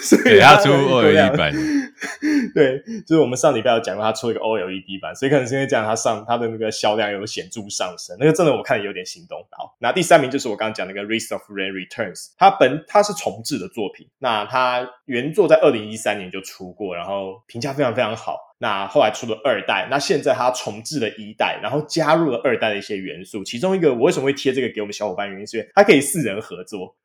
[0.00, 1.52] 所以他出 OLED 版。
[2.54, 8.16] 对，就是我们上礼拜有讲过，他出一个 OLED 版，所以可能是因为这样，它上它的那个销量有显著上升。
[8.18, 9.38] 那个真的我看有点心动。
[9.50, 18.38] 好，那第三名就是我刚刚讲那个《Rise of Rain Returns》，它本它是重置的作品，那它原作在二零一三年就出过，然后评价非常非常好。
[18.62, 23.42] 那后来出了二代，那现在它重制了一代，然后加入了二代的一些元素。
[23.42, 26.94] 其中一个我为什么会贴这个给我们小伙伴，原因是因为它可以四人合作。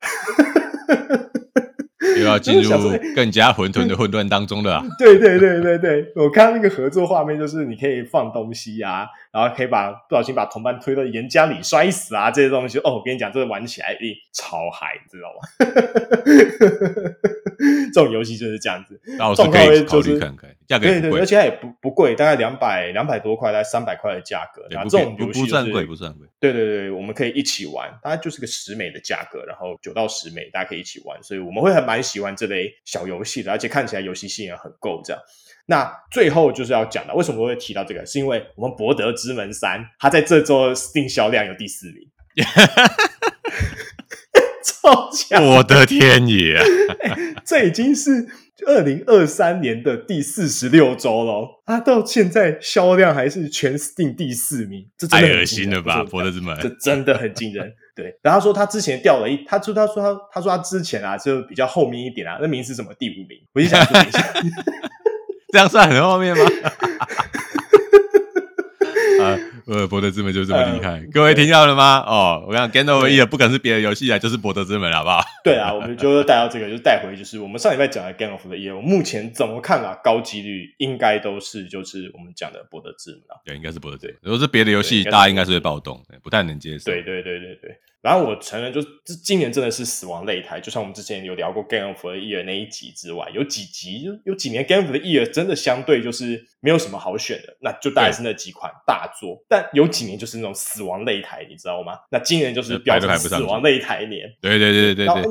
[2.16, 2.70] 又要进入
[3.14, 4.84] 更加混沌的混乱当中了啊！
[4.98, 15.40] 对对对对对，我看到那个合作画面，就是你可以放东西啊，然后可以把不小心把同伴推到岩浆里摔死啊，这些东西哦，我跟你讲，这个玩起来一定超嗨，你知道吗？
[17.92, 26.28] 这种游戏就是这样子，到时候可以考虑看看，价格对对，而且它也不不贵，大概两百两百多块，大概三百块的价格，然后这种游戏不算贵，不算贵。
[26.38, 35.00] 对对对，我们可以一起玩，大概就是个十美的价格，然后九到十美，大家可以一起玩，所以我们会很蛮喜欢这类小游戏的，而且看起来游戏性也很够。
[35.02, 35.22] 这样，
[35.66, 38.04] 那最后就是要讲的，为什么我会提到这个？
[38.04, 42.06] 是因为我们《博德之门三》它在这周 Steam 销量有第四名。
[44.62, 45.44] 超强！
[45.44, 46.64] 我的天爷、欸！
[47.44, 48.28] 这已经是
[48.66, 56.02] 二零二三年的第四十六周了，它到现在销量还是全 Steam 第四名，这太恶心了吧？
[56.04, 57.72] 博德之门，这真的很惊人。
[57.94, 62.92] 对，然后他说他之前掉了一，他说他说他他说他之前啊就比较后面一点啊，那名是什么？
[62.98, 63.38] 第五名。
[63.52, 64.34] 我就想说一下，
[65.52, 66.44] 这样算很后面吗？
[69.68, 72.02] 啊，呃，博德之门就这么厉害，各位听到了吗？
[72.06, 75.20] 哦，我讲 Game the Year 不可能是别的游戏啊，就是博德之门，好不好？
[75.44, 79.94] 对啊，我们就带到这个，就带回就是我们上礼拜讲的 Game Year，我目前怎么看啊？
[80.02, 84.16] 高几率应该都是就是我们讲的博德之门啊，对，应该是博德之门。
[84.22, 86.86] 如果是别的游戏，大家应该是会暴动，不太能接受。
[86.86, 87.76] 对对对对对。
[88.08, 88.88] 然后我承认，就是
[89.22, 90.58] 今年真的是死亡擂台。
[90.58, 99.44] 就像我们之前有聊过 Game of the Year 那一集之外，有几集有有几年 Game of the Year 真的相对就是没有什么好选的，那就大概是那几款大作。
[99.46, 101.98] 但有几年就是那种死亡擂台，你知道吗？
[102.10, 104.34] 那今年就是标准死亡擂台年。
[104.40, 105.22] 对对对对对。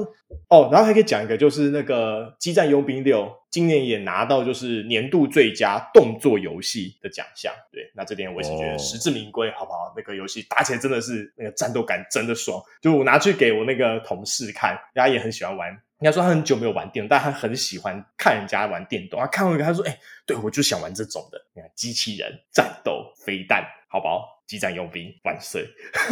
[0.50, 7.54] 哦，然后还可以讲一个，就是那个《激战佣兵六》今年也拿到就是年度最佳动作游戏的奖项。
[7.72, 9.94] 对，那这点我也是觉得实至名归，好不好？
[9.96, 15.72] 那个游戏打起来真的是那个战斗感真的爽，就我拿去给我那个同事看，人家也很喜欢玩。
[16.00, 19.20] 应该说他很久没有玩电动，但他很喜欢看人家玩电动。
[19.20, 25.68] 他看完一个，他说：“哎、欸，对我就想玩这种的，你看机器人战斗飞弹，好不好？”机战佣兵万岁！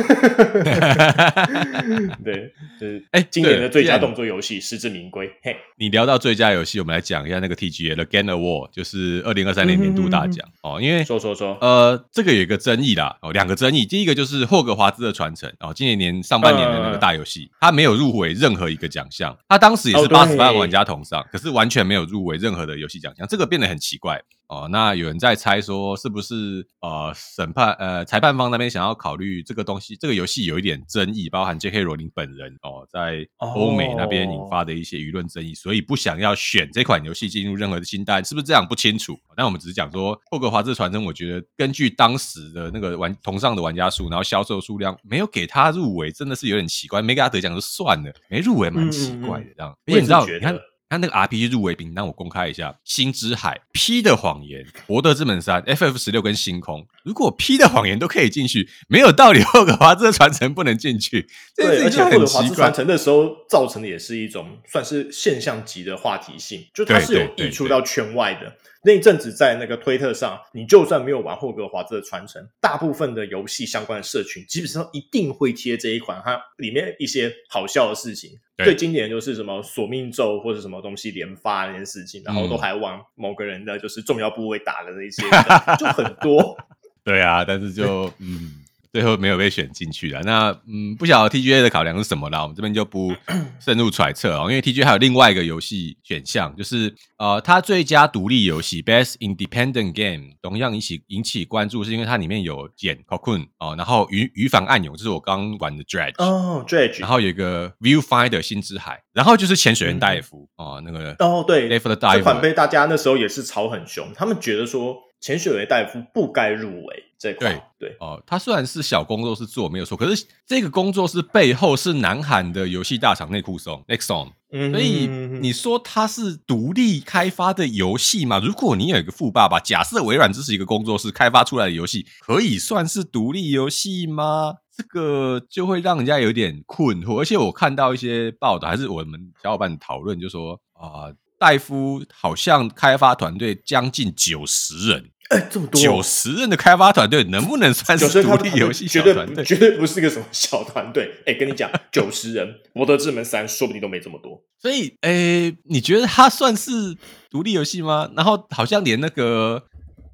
[2.23, 5.31] 对，就是哎，今年的最佳动作游戏实至名归。
[5.41, 10.81] 嘿，你聊到最佳游戏，我们来讲一下那个 TGA 的 Game Award，就是二零二三年年度大奖哦。
[10.81, 13.85] 因为说说说，呃，这个有一个争议啦，哦，两个争议。
[13.85, 19.33] 第一个就是霍格华兹的传承哦，今年年上半年的那个大游戏，它没有入围任何一个奖项。
[19.47, 24.21] 它当时也是八十八万玩家同上，可是完全没有入围任何的游戏奖项，这个变得很奇怪。
[24.47, 31.81] 哦，那有人在猜说，是不是呃审判呃裁判方那边想要考虑这个东西，这个游戏有一点争议，包含 J.K.
[31.81, 38.65] 罗琳本人哦，在欧美那边引发的一些舆论争议，所以不想要选这款游戏进入任何的清单，是不是这样？
[38.67, 39.17] 不清楚。
[39.35, 47.01] 但我们只是讲说，霍格华兹传承，我觉得根据当时的那个玩同上的玩家数，然后销售数量，没有给他入围，真的是有点奇怪。
[47.01, 49.75] 没给他得奖就算了，没入围蛮奇怪的，这样。
[49.85, 50.55] 因为你知道，你看。
[50.95, 56.81] 他那个 RPG 入围名单，我公开一下：《星之海》、《P 的谎言》、《博德之门三》、《FF 十六》跟《星空》。
[57.03, 61.27] 如果《P 的谎言》都可以进去，没有道理霍格华兹的传承不能进去。
[61.55, 68.55] 对，而且霍格华兹传承的时候造成的也是一种算是现象级的话题性，就它是有溢出到圈外的。
[68.85, 78.29] 那一阵子在那个推特上，你就算没有玩霍格华兹的传承，大部分的游戏相关的社群基本上一定会贴这一款，它里面一些好笑的事情。
[78.63, 85.23] 最经典就是什么索命咒或者什么东西连发那件事情，然后都还往某个人的就是重要部位打的那些，
[85.77, 86.55] 就很多。
[87.03, 88.61] 对啊，但是就嗯。
[88.95, 90.21] 最后没有被选进去了。
[90.21, 92.43] 那嗯，不晓得 TGA 的考量是什么啦？
[92.43, 93.13] 我们这边就不
[93.59, 94.43] 深入揣测哦。
[94.43, 114.95] 因为 TGA 还有另外一个游戏选项，就是呃，它最佳独立游戏 Best Independent Game，同样引起引起关注，是因为它里面有剪 Cocoon 哦，然后鱼鱼反暗涌，就是我刚玩的 Dredge 哦 Dredge，然后有一个 Viewfinder 星之海，然后就是潜水员戴夫、嗯、哦，那个哦对，戴夫的戴夫，这款被大家那时候也是吵很凶，他们觉得说。
[115.19, 124.31] 潜水员大夫不该入围这块，对对哦，他虽然是小工作室做没有错，可是这个工作室背后是南韩的游戏大厂内库松 Nexon，
[124.71, 128.39] 所以你说它是独立开发的游戏吗？
[128.39, 134.57] 如果你有一个富爸爸，假设微软只是一个工作室开发出来的游戏，可以算是独立游戏吗？
[134.77, 137.19] 这个就会让人家有点困惑。
[137.19, 141.07] 而且我看到一些报道，还是我们小伙伴讨论，就说啊。
[141.07, 149.45] 呃戴夫好像开发团队将近九十人哎，这么多九十人的开发团队能不能算是独立游戏小团队？
[149.45, 151.21] 绝对不是个什么小团队。
[151.27, 154.43] 哎，跟你讲， 九十人，《博德之门三》说不定都没这么多。
[154.59, 156.97] 所以，哎，你觉得它算是
[157.29, 158.09] 独立游戏吗？
[158.15, 159.63] 然后好像连那个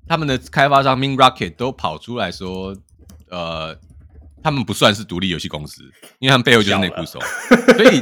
[0.06, 2.76] 他们的开发商 Mean Rocket 都跑出来说，
[3.30, 3.78] 呃，
[4.44, 5.82] 他们不算是独立游戏公司，
[6.20, 7.20] 因为他们背后就是内部手。
[7.78, 8.02] 所以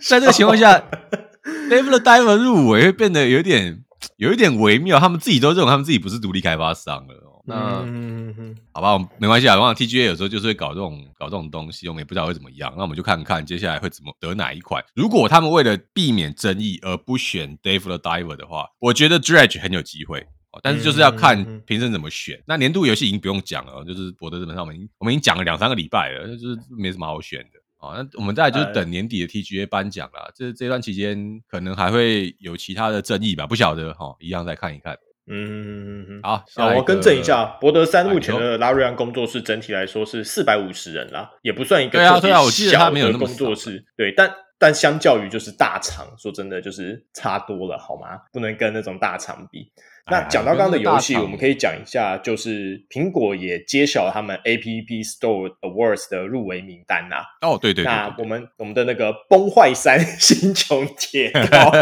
[0.00, 0.82] 在这个情况下
[1.68, 3.84] ，Dave the Diver 入围会变得有点。
[4.16, 7.42] 有一点微妙，他们自己都认为他们自己不是独立开发商了。
[7.44, 9.56] 那、嗯、好吧，没关系啊。
[9.56, 12.72] 往往 TGA 有时候就是会搞这种搞这种东西，我们也不知道会怎么样。
[12.76, 14.82] 那我们就看看接下来会怎么得哪一款。
[14.94, 20.26] 如果他们为了避免争议而不选 Dave the Diver 的话，我觉得 Dredge 很有机会。
[20.62, 22.38] 但是就是要看评审怎么选。
[22.38, 27.59] 嗯、那年度游戏已经不用讲了，就是博德这本上，我们已经我们已经讲了两三个礼拜了，就是没什么好选的。
[27.80, 30.30] 啊，那我们再来就是等年底的 TGA 颁奖啦。
[30.34, 34.96] 这这段期间可能还会有其他的争议吧，不晓得哈，一样再看一看。
[35.32, 36.44] 嗯，好，
[36.76, 48.18] 我更正一下，博德三目前的拉瑞安工作室整体来说是四百五十人啦，也不算一个对啊对啊，我记得他没有那么工作室，对，但但相较于就是大厂，说真的就是差多了，好吗？
[48.32, 49.70] 不能跟那种大厂比。
[50.10, 57.16] 那讲到刚刚的游戏，我们可以讲一下，就是苹果也揭晓他们 App Store Awards 的入围名单呐。
[57.40, 61.72] 哦，对对对，那我们我们的那个崩坏三星穹铁道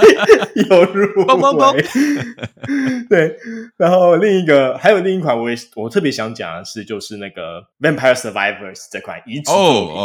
[0.70, 1.84] 有入围。
[3.08, 3.36] 对，
[3.76, 9.52] 然后另一个还有另一款，我也我特别想讲的是，就是那个 Vampire Survivors 这款移植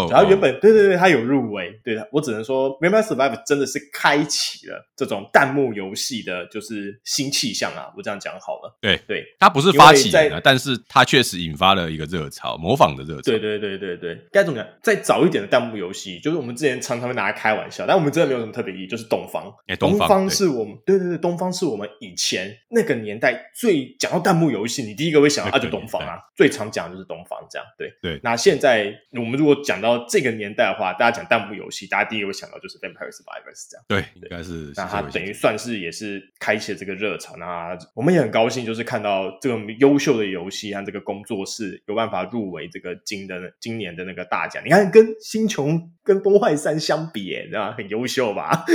[0.09, 1.79] 然后原本对对对，它有入围。
[1.83, 7.60] 对的，我只能说 Vampire Survivors 真的是开启了这种弹幕游戏的，就是新气象。
[7.71, 8.77] 啊，我这样讲好了。
[8.79, 13.21] 对对，它不是发起的，但是它确实引发了一个热潮，模仿的热潮。
[13.23, 14.67] 对对对对对，该怎么讲？
[14.83, 18.87] 再早一点的弹幕游戏，就是我们之前常常会拿来开玩笑，但我们真的没有什么特别意义。
[18.91, 27.65] 就是东方，欸、东方，是我们对对对，东方是我们以前那个年代最讲到弹幕游戏，你第一个会想到啊，就东方啊，最常讲的就是东方这样。
[27.77, 33.85] 对对，那现在我们如果讲到这个年代的话，大家讲弹幕游戏，大家第一个会想到就是 Vampire Survivors 这样。
[33.87, 34.73] 对，应该是。
[34.75, 37.37] 那它等于算是也是开启了这个热潮。
[37.51, 44.63] 啊我们也很高兴，就是看到这个优秀的游戏和这个工作室有办法入围这个金的今年的那个大奖。
[44.65, 47.73] 你看，跟星穹、跟崩坏三相比，对吧？
[47.77, 48.63] 很优秀吧？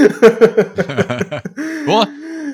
[1.87, 2.07] 不过。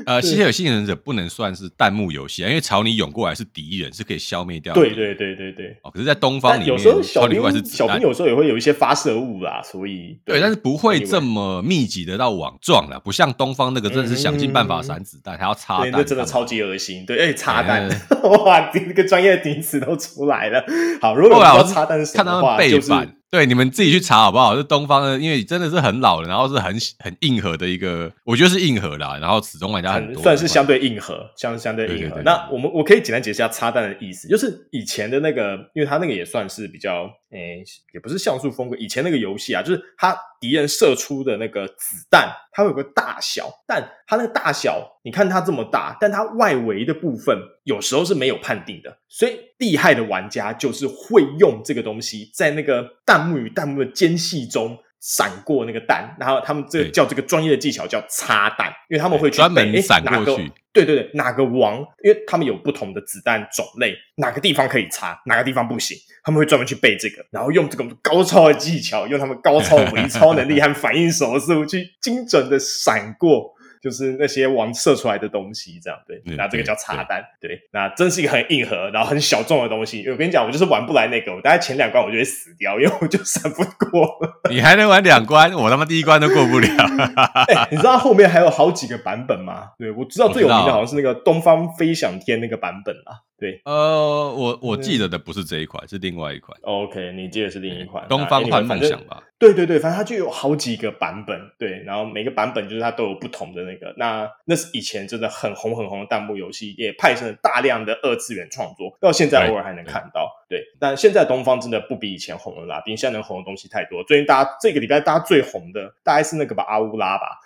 [0.06, 4.80] 呃，吸血鬼幸存者不能算是弹幕游戏啊，因为朝你涌过来是敌人，是可以消灭掉的。
[4.80, 5.76] 对对对对对。
[5.82, 17.04] 哦，可是，在东方里面，有时候小兵是小兵有时候也会有一些发射物啦，所以对，但是不会这么密集的到网状啦，不像东方那个真的是想尽办法闪子弹，还要擦弹，那真的超级恶心。
[17.06, 17.88] 对，哎，擦弹，
[18.44, 20.64] 哇，这个专业的名词都出来了。
[21.00, 23.16] 好，如果我要擦弹，看他们背板。
[23.32, 24.54] 对，你们自己去查好不好？
[24.54, 29.16] 是东方的，因为真的是很老了，然后是很很硬核的一个，我觉得是硬核啦。
[29.18, 32.20] 然后始终玩家很多，算是相对硬核，相相对硬核。
[32.20, 37.10] 那我们我可以简单解释一下插弹的意思，就是以前的那个，因为它那个也算是比较。
[37.32, 37.64] 诶、
[37.94, 38.76] 也不是像素风格。
[38.76, 48.98] 以前那个游戏啊，就是它敌人射出的那个子弹，它会有个大小，但它那个大小，你看它这么大，但它外围的部分有时候是没有判定的。
[49.08, 60.52] 所以厉害的玩家就是会用这个东西，在那个弹幕与弹幕的间隙中闪过那个弹，然后他们这个叫这个专业的技巧叫擦弹，因为他们会专门闪过去。
[60.72, 61.80] 对对对，哪个王？
[62.04, 73.52] 因为他们有不同的子弹种类，哪个地方可以擦，哪个地方不行，他们会专门去背这个，然后用这个高超的技巧，用他们高超的微超能力和反应手速去精准的闪过。
[73.82, 80.08] 就是那些王射出来的东西，这样对，那这个叫茶单，对，对，那真是一个很硬核，然后很小众的东西。
[80.08, 84.18] 我跟你讲，我就是玩不来那个，我大概前两关我就会死掉，因为我就闪不过。
[84.48, 86.68] 你还能玩两关，我他妈第一关都过不了。
[86.68, 89.70] 欸、 你知道后面还有好几个版本吗？
[89.76, 93.22] 对，我知道最有名的好像是那个东方飞翔天那个版本啦。
[93.42, 96.56] 对，呃，我我记得的不是这一款，是另外一款。
[96.62, 99.20] OK，你记得是另一款，东方幻梦想吧？
[99.36, 103.92] 对对对，反正它就有好几个版本，对，然后每个版本就是它都有不同的那个。
[103.96, 110.30] 那那是以前真的很红很红的弹幕游戏，也派生了大量的二次元创作，到现在偶尔还能看到。
[110.48, 114.04] 对，对，但现在东方真的不比以前红了啦，比现在能红的东西太多。
[114.04, 117.40] 最近大家这个礼拜大家最红的，大概是那个吧，阿乌拉吧。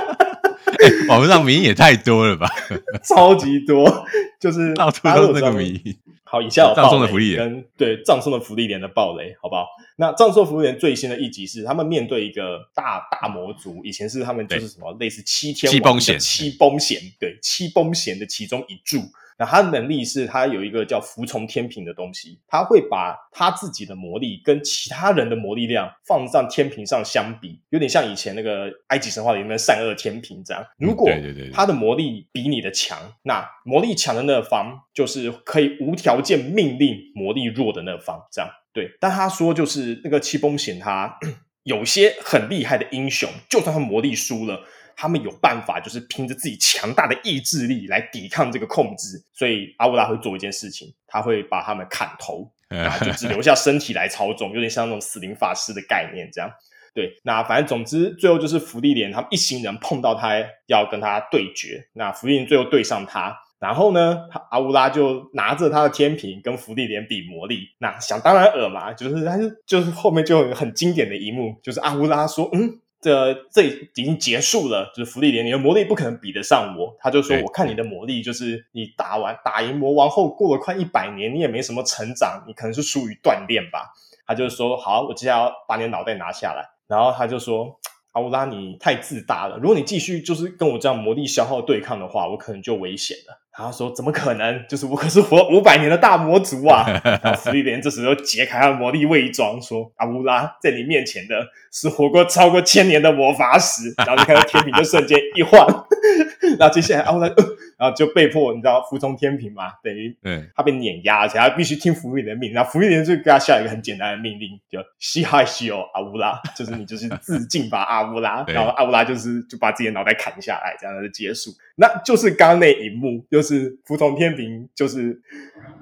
[0.81, 2.47] 欸、 网络上迷也太多了吧，
[3.03, 4.05] 超级多，
[4.39, 5.79] 就是到处都是那个迷。
[6.23, 9.65] 好，以下有葬送的芙莉莲跟对葬送的福利连的暴雷，好不好？
[9.97, 19.01] 那葬送福利连最新的一集是他们面对一个大大魔族，以前是他们就是什么类似七天七崩险，七崩险对七崩险的其中一柱。
[19.39, 30.61] 那他的能力是他有一个叫服从天平的东西，他会把他自己的魔力跟其他人的魔力量放上天平上相比，有点像以前那个埃及神话里面的善恶天平这样。
[30.77, 31.09] 如果
[31.53, 38.51] 他的魔力比你的强，那魔力强的那方就是可以无条件命令魔力弱的那方这样。
[38.73, 41.17] 对，但他说就是那个七崩险他
[41.63, 44.63] 有些很厉害的英雄，就算他魔力输了。
[45.01, 56.51] 他们有办法，就是凭着自己强大的意志力来抵抗这个控制，所以阿乌拉会做一件事情，他会把他们砍头，然后就只留下身体来操纵， 有点像那种死灵法师的概念这样。
[56.93, 60.33] 对，那反正总之最后就是芙莉莲他们一行人碰到他
[60.65, 64.17] 要跟他对决，那芙莉莲最后对上他，然后呢，
[64.51, 72.81] 阿乌拉就拿着他的天平跟芙莉莲比魔力，那想当然尔嘛，就是他就就是后面就有很经典的一幕，就是阿乌拉说，嗯。
[73.01, 76.95] 这这已经结束了，就是芙莉莲，你的魔力不可能比得上我。
[76.99, 83.93] 他就说：“我看你的魔力，就是你打完打赢魔王后，过了快一百年，你也没什么成长，你可能是疏于锻炼吧。”
[84.27, 87.79] 他就说：“好，我接下来要把你的脑袋拿下来。”然后他就说
[88.11, 94.65] ：“阿乌拉，你太自大了，如果你继续就是跟我这样魔力消耗对抗的话，我可能就危险了。”然后说：“怎么可能？
[94.69, 96.85] 就是我可是活五百年的大魔族啊！”
[97.21, 101.35] 然后芙莉莲这时候解开他的魔力伪装，说：“阿乌拉，在你面前的
[101.69, 105.67] 是活过超过千年的魔法石。”然后就看到天平就瞬间一晃，
[106.57, 107.35] 然后接下来阿乌拉、呃，
[107.79, 110.13] 然后就被迫你知道服从天平嘛，等于
[110.53, 112.51] 他被碾压，而且他必须听芙莉莲的命。
[112.51, 118.43] 然后服务员就给他下一个很简单的命令，就西哈西欧阿乌拉， 就是你就是自尽吧，阿乌拉。
[118.47, 121.51] 然后阿乌拉就是就把自己的脑袋砍下来，这样就结束。
[121.75, 125.17] 那就是刚刚那一幕，就是服从天平，就是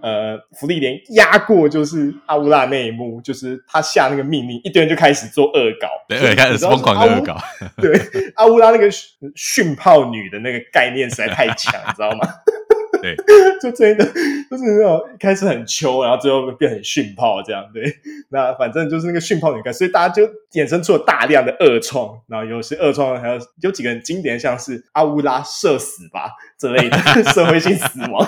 [0.02, 7.36] 呃，芙莉莲压过，就是阿乌拉那一幕，就是他下那个命令，一堆人就开始做恶搞，对，开始疯狂的恶搞。
[7.82, 8.00] 对，
[8.36, 8.88] 阿乌拉那个
[9.36, 12.28] 训炮女的那个概念实在太强，你知道吗？
[13.02, 13.16] 对，
[13.62, 14.04] 就真的
[14.50, 17.64] 就是那种一开始很秋，然后最后变很训炮这样。
[17.72, 17.84] 对，
[18.30, 20.24] 那反正就是那个训炮女，所以大家就
[20.54, 22.20] 衍生出了大量的恶创。
[22.28, 26.98] 然后有些恶创还有有几个很经典，像是阿乌拉社死吧之类的
[27.34, 28.28] 社会性死亡。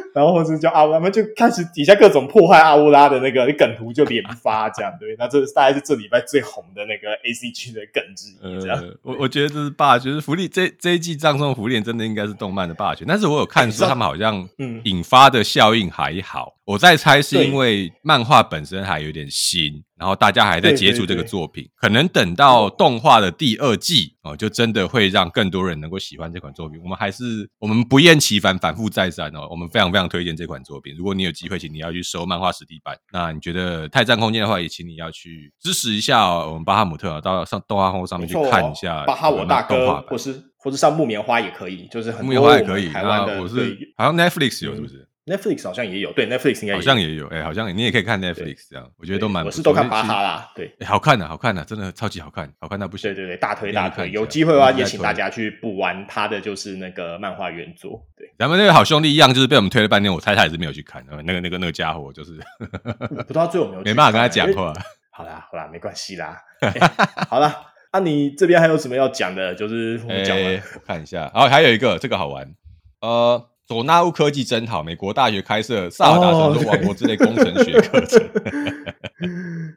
[0.13, 8.77] 然后或者叫阿乌拉，就开始底下各种破坏阿乌拉的那个梗图就连发这样，对，那这大概是这礼拜最红的那个 A C G 的梗之一，这样。
[8.77, 14.47] 呃、我我觉得这是霸权，就是福利这这一季葬送芙莉莲真的应该是动漫的霸权，但是我有看说他们好像
[14.83, 16.53] 引发的效应还好。
[16.63, 26.79] 我在猜是因为漫画本身还有点新，然后大家还在接触这个作品，可能等到动画的第二季哦，就真的会让更多人能够喜欢这款作品。
[26.81, 30.95] 我们还是我们不厌其烦、反复再三哦，我们非常非常推荐这款作品。
[30.95, 32.95] 如果你有机会，请你要去收漫画实体版。
[33.11, 42.89] 那你觉得太占空间的话，也请你要去支持一下我们巴哈姆特，到上动画后上面去看一下巴哈我大哥，或是或是上木棉花也可以，就是很木棉花也可以。
[42.89, 49.45] 台湾的我是好像 Netflix 有是不是？Netflix 好像也有，对，Netflix 应该好像也有，哎、欸，好像你也可以看 Netflix 这样，我觉得都蛮。
[49.45, 53.09] 我是都看巴哈啦，对，欸、好看的、啊，好看的、啊，真的超级好看，好看到不行。
[53.13, 58.03] 对对对，大推大推，有机会的话也请大家去补完他的就是那个漫画原作。
[58.17, 62.39] 对，咱们那个好兄弟一样，就是被我们推了半天，我猜他也是没有去看，那个那个那个家伙就是
[63.27, 64.73] 不知道最后没有，没办法跟他讲话。
[65.11, 66.37] 好啦好啦，没关系啦。
[66.61, 66.79] 欸、
[67.29, 67.55] 好啦，
[67.93, 69.53] 那、啊、你这边还有什么要讲的？
[69.53, 72.51] 就是我讲完、欸，我看一下，然后还有一个这个好玩，
[73.01, 73.47] 呃。
[73.71, 78.29] 佐纳乌科技真好，美国大学开设萨尔达传说王国之类工程学课程，哦、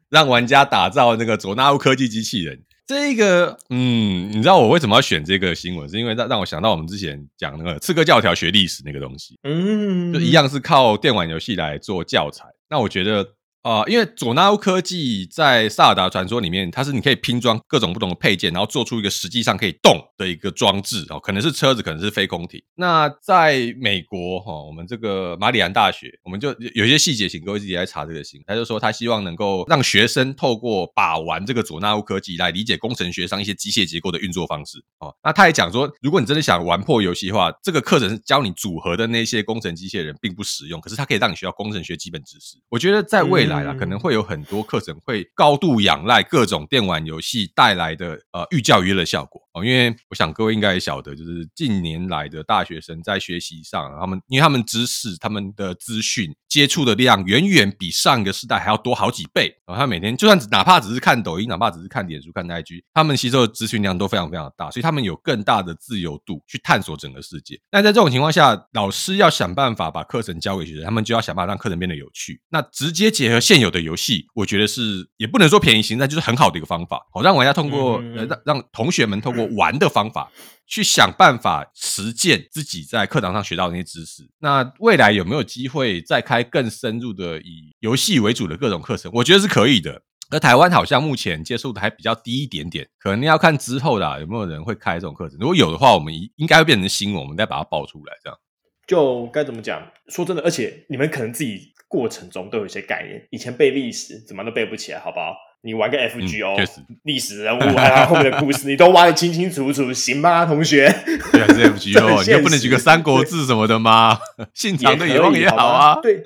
[0.11, 2.61] 让玩家打造那个佐纳乌科技机器人。
[2.89, 5.89] 这个，嗯，你知道我为什么要选这个新闻？
[5.89, 12.47] 是因为让让我想到我们之前讲那个刺客教条学历史那个东西，嗯，就一样是靠电玩游戏来做教材。
[12.69, 13.25] 那我觉得。
[13.65, 22.63] 啊、因为佐纳乌科技在萨尔达传说里面，它是你可以拼装各种不同的配件，然后做出一个实际上可以动的一个装置哦，可能是车子，可能是飞空艇。
[22.75, 28.45] 那在美国哈、哦，我们这个马里兰大学，我们就有一些细节，请各位自己来查这个新闻。
[28.47, 35.11] 他就说他希望能够让学生透过把玩这个佐纳乌科技来理解工程学上一些机械结构的运作方式哦。
[35.25, 42.59] 那他也讲说，如果你真的想玩破游戏的话，这个课程是教你组合的那些工程机械人并不实用，可是它可以让你学到工程学基本知识。
[42.69, 43.54] 我觉得在未来。
[43.75, 67.57] 可能会有很多课程会高度仰赖各种电玩游戏带来的呃寓教于乐效果哦，因为我想各位应该也晓得，就是近年来的大学生在学习上，他们因为他们知识、他们的资讯接触的量远远比上一个时代还要多好几倍，然后他每天就算哪怕只是看抖音，哪怕只是看脸书、看 IG，他们吸收的资讯量都非常非常大，所以他们有更大的自由度去探索整个世界。
[67.71, 72.41] 那在这种情况下，老师要想办法把课程教给学生，他们就要想办法让课程变得有趣。
[72.49, 73.41] 那直接结合。
[73.45, 80.31] 现有的游戏，我觉得是也不能说便宜行，但就是很好的一个方法，好让玩家通过呃让让同学们通过玩的方法
[80.67, 84.29] 去想办法实践自己在课堂上学到那些知识。
[84.41, 89.11] 那未来有没有机会再开更深入的以游戏为主的各种课程？
[89.15, 90.03] 我觉得是可以的。
[90.31, 95.37] 而台湾好像目前接受的还比较低一点点，可能要看之后的有没有人会开这种课程。
[95.39, 98.15] 如果有的话，我们应该会变成新闻，我们再把它爆出来。
[98.23, 98.39] 这样
[98.87, 99.87] 就该怎么讲？
[100.09, 105.35] 说真的，而且你们可能自己过程中都有一些概念，以前背历史怎么都背不起来，好不好？
[105.65, 106.63] 你玩个 FGO，
[107.05, 110.95] 历史人物 还有后面的故事，你都挖的清清楚楚，行吗， 同学？
[111.33, 114.19] 对啊，是 FGO， 你就不能举个《三国志》什么的吗？
[114.53, 116.23] 信长的野望也好啊，对，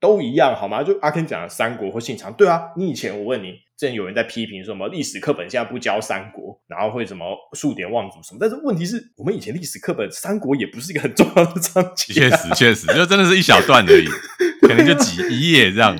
[0.00, 0.82] 都一样好吗？
[0.82, 14.06] 就阿 Ken 讲的三国或信长，对啊，你以前我问你，之前有人在批评说什么历史课本现在不教三国，然后会什么数典忘祖什么，但是问题是我们以前历史课本三国也不是一个很重要的章节，确实确实，就真的是一小段而已，
[14.66, 15.96] 可能就几一页这样。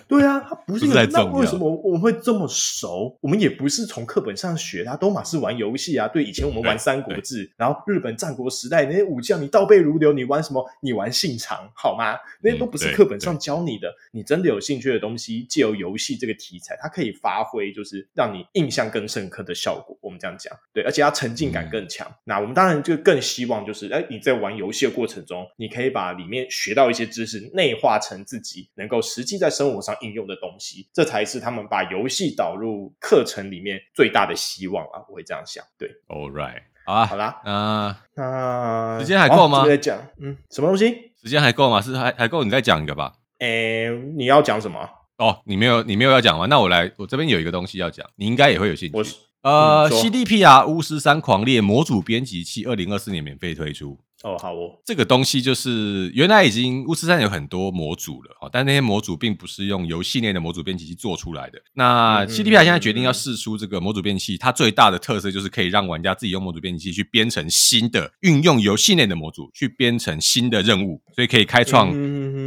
[0.08, 3.16] 对啊，他不是那为什么我们会这么熟？
[3.20, 6.06] 我们也不是从课本上学，他都嘛是玩游戏啊。
[6.08, 10.12] 对，以前我们玩《三国志》，然后日本战国时代那些武将，你倒背如流。
[10.12, 10.64] 你玩什么？
[10.80, 12.16] 你玩信长好吗？
[12.42, 13.92] 那些都不是课本上教你的。
[14.12, 19.96] 你真的有兴趣的东西，借由游戏这个题材，它可以发挥，就是让你印象更深刻的效果。
[20.00, 22.06] 我们这样讲，对，而且它沉浸感更强。
[22.08, 35.02] 嗯、那我们当然就更希望，就是哎，你在玩游戏的过程中，你可以把里面学到一些知识内化成自己能够实际在生活上应用的东西，这才是他们把游戏导入课程里面最大的希望啊！
[35.08, 35.62] 我会这样想。
[35.76, 39.66] 对，All right，好啊，好啦，啊，那时间还够吗？
[39.66, 41.12] 在讲，嗯，什么东西？
[41.22, 41.80] 时间还够吗？
[41.82, 42.44] 是还还够？
[42.44, 43.12] 你再讲一个吧。
[43.40, 44.88] 诶，你要讲什么？
[45.18, 46.46] 哦，你没有，你没有要讲吗？
[46.46, 49.16] 那我来，我这边有一个东西要讲，你应该也会有兴趣。
[49.42, 53.98] 呃，CDPR 巫师三狂猎模组编辑器，二零二四年免费推出。
[54.22, 61.60] 哦，好哦，这个东西就是原来已经巫师三有很多模组了哦，但那些模组并不是用游戏内的模组编辑器做出来的。
[61.74, 71.90] 那 CDPR 现在决定要试出这个模组编辑器，它最大的特色就是可以让玩家自己用模组编辑器去编程新的，运用游戏内的模组去编程新的任务，所以可以开创，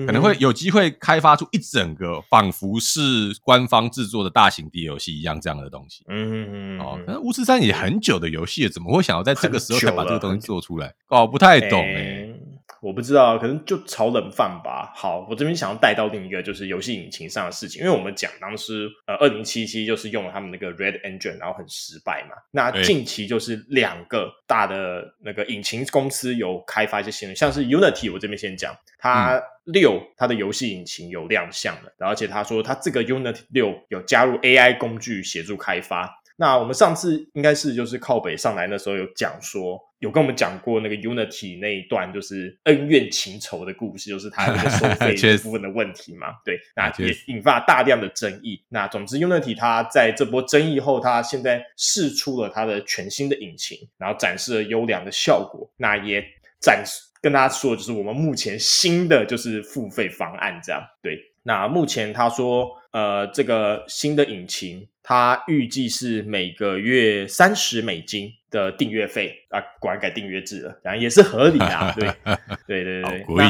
[0.05, 6.05] 可能会有机会开发出一整个仿佛是官方制作的大型 d 游戏一样这样的东西。
[6.07, 6.79] 嗯嗯嗯。
[6.79, 10.93] 哦，那巫师三也很久的游戏了，怎么会想要在这个时候才把这个东西做出来？
[11.05, 11.65] 搞不太。
[11.65, 12.24] 懂哎，
[12.85, 14.93] 我不知道，可能就炒冷饭吧。
[14.95, 22.35] 好，我这边想要带到另一个就是游戏引擎上的事情，因为我们讲当时呃二零七七就是用了他们那个 Red Engine，然后很失败嘛。
[22.51, 36.21] 那近期就是两个大的那个引擎公司有开发一些新的，像是 Unity，我这边先讲，它六它的游戏引擎有亮相了，而且他说他这个 Unity 六有加入 AI 工具协助开发。
[36.37, 46.27] 那我们上次应该是就是靠北上来那时候有讲说，有跟我们讲过那个 Unity 那一段就是恩怨情仇的故事，就是它那个收 费部分的问题嘛。
[46.45, 48.63] 对，那也引发大量的争议。
[48.69, 55.67] 那总之 Unity 它在这波争议后，它现在试出了它的全新的引擎，然后展示了优良的效果。
[55.77, 56.23] 那也
[56.61, 60.83] 展示跟大家说，就是我们目前新的就是付费方案这样。
[61.01, 64.87] 对，那目前他说，呃，这个新的引擎。
[65.07, 72.09] 它预计是每个月三十美金的订阅费啊，果然改订阅制了，然后也是合理啊， 对，
[72.65, 73.45] 对对对对。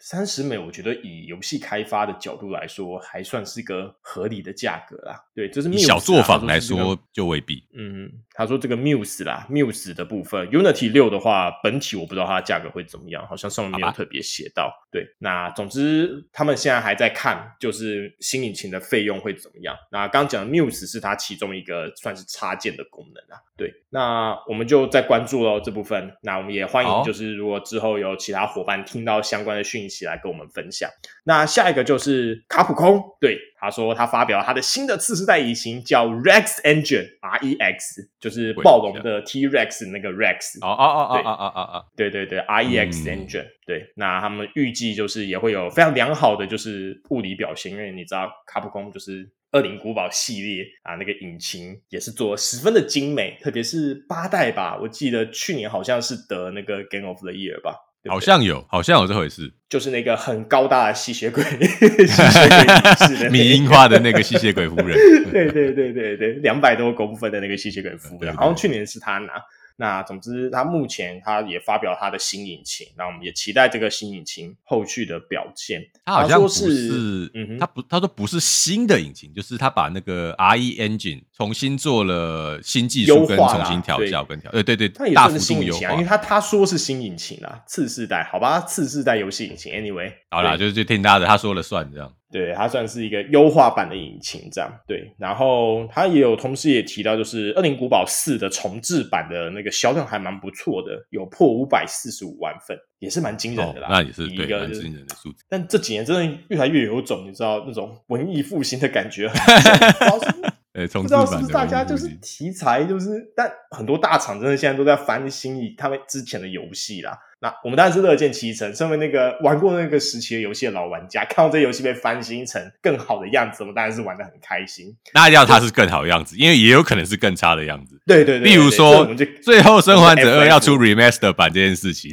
[0.00, 5.22] 三十美，我觉得以游戏开发的角度来说，还算是个合理的价格啦。
[5.34, 7.62] 对，就是小作坊来说，说就未必。
[7.76, 14.72] 嗯，他说这个 Muse 啦，Muse 的部分，Unity 六的话，本体我不知道它的价格会怎么样，好像上面没有特别写到。
[14.90, 19.76] 对，那总之他们现在还在看，就是新引擎的费用会怎么样。
[19.92, 23.38] 那刚讲的 Muse 是它其中一个算是插件的功能啊。
[23.54, 26.16] 对，那我们就再关注喽这部分。
[26.22, 29.89] 那我们也欢迎，就是如果之后有其他伙伴听到相关的讯息。
[29.90, 30.88] 一起来跟我们分享。
[31.24, 40.64] 那下一个就是卡普空，对，他说他发表他的新的次世代引擎叫 Rex Engine，R E X，就是暴龙的 T Rex 那个 Rex。
[40.64, 43.50] 哦哦哦哦哦哦哦，对对对，R E X Engine，嗯。
[43.66, 57.76] 对，那他们预计就是也会有非常良好的就是物理表现，因为你知道卡普空就是恶灵古堡系列啊，那个引擎也是做十分的精美，特别是八代吧，我记得去年好像是得那个 Game of the Year 吧。
[58.02, 64.96] 对对，好像有，好像有这回事，就是那个很高大的吸血鬼， 吸血鬼是的，米樱花的那个吸血鬼夫人，
[65.30, 69.32] 对对对对对，两百多公分的那个吸血鬼夫人，好像去年是他拿。
[69.80, 75.80] 那总之，他目前他也发表他的新引擎，那我们也期待这个新引擎后续的表现。
[76.04, 89.72] 他好像不是，嗯哼，他不，他说不是新的引擎，就是他把那个 RE Engine 重新做了新技术跟重新调教跟调，对对对，他也是新引擎啊，因为他他说是新引擎啦，次世代，好吧，次世代游戏引擎。
[89.72, 92.12] Anyway，好啦，就是就听他的，他说了算这样。
[92.30, 95.12] 对，它算是一个优化版的引擎，这样对。
[95.18, 103.88] 然后它也有同时也提到，就是《恶灵古堡四》的重置版的那个销量还蛮不错的，有破五百四十五万份，也是蛮惊人的啦。
[103.88, 105.44] 哦、那也是一个蛮惊人的数字。
[105.48, 109.28] 但这几年真的越来越有种，你知道那种文艺复兴的感觉。
[110.80, 117.18] 哎，不知道是不是大家就是题材就是，但很多大厂真的现在都在翻新他们之前的游戏啦。
[117.42, 124.94] 那我们当然是乐见其成，身为那个玩过那个时期的游戏的老玩家，看到这游戏被翻新成更好的样子，我们当然是玩的很开心。
[125.14, 127.98] 那要它是更好的样子，因为也有可能是更差的样子。
[128.06, 129.08] 对对对，例如说，
[129.42, 132.12] 最后生还者二要出 remaster 版这件事情，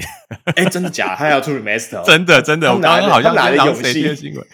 [0.56, 1.16] 哎，真的假的？
[1.18, 2.02] 他要出 remaster？
[2.06, 4.46] 真的 真的，我刚刚好像哪里有谁的新闻？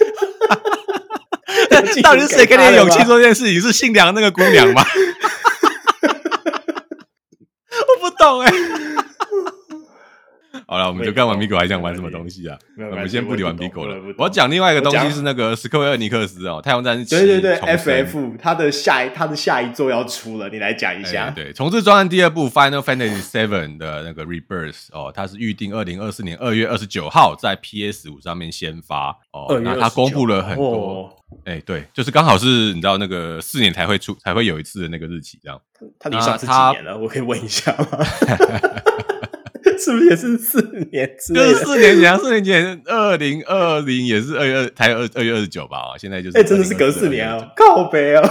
[2.04, 3.60] 到底是谁给你勇气做这件事情？
[3.62, 4.84] 是姓梁那个姑娘吗？
[7.74, 8.54] 我不懂哎、欸。
[10.66, 12.58] 好了，我们就看完米狗还想玩什么东西啊？
[12.90, 13.96] 我们先不理完米狗了。
[14.18, 17.06] 我要讲另外一个东西是那个斯科威尔尼克斯哦，太阳战士。
[17.06, 21.30] 对对对，FF，它的下一它的下一作要出了，你来讲一下。
[21.32, 29.60] 对，重置专案第二部 Final Fantasy Seven 的那个 Rebirth 哦，它是预定二零二四年二月二十九号在 PS 五上面先发哦。
[29.64, 35.60] 那它公布了很多，哎，对，就是刚好是你知道那个四年才会出才会有一次的那个日期这样。
[36.00, 36.98] 他离上次几年了？
[36.98, 38.04] 我可以问一下吗？
[39.80, 40.62] 是不是也是四
[40.92, 41.10] 年？
[41.34, 45.78] 就是四年前，四年前二零二零也是二月二，才二二月二十九吧？
[45.78, 48.30] 啊，现在就是哎，真的是隔四年哦，告别哦，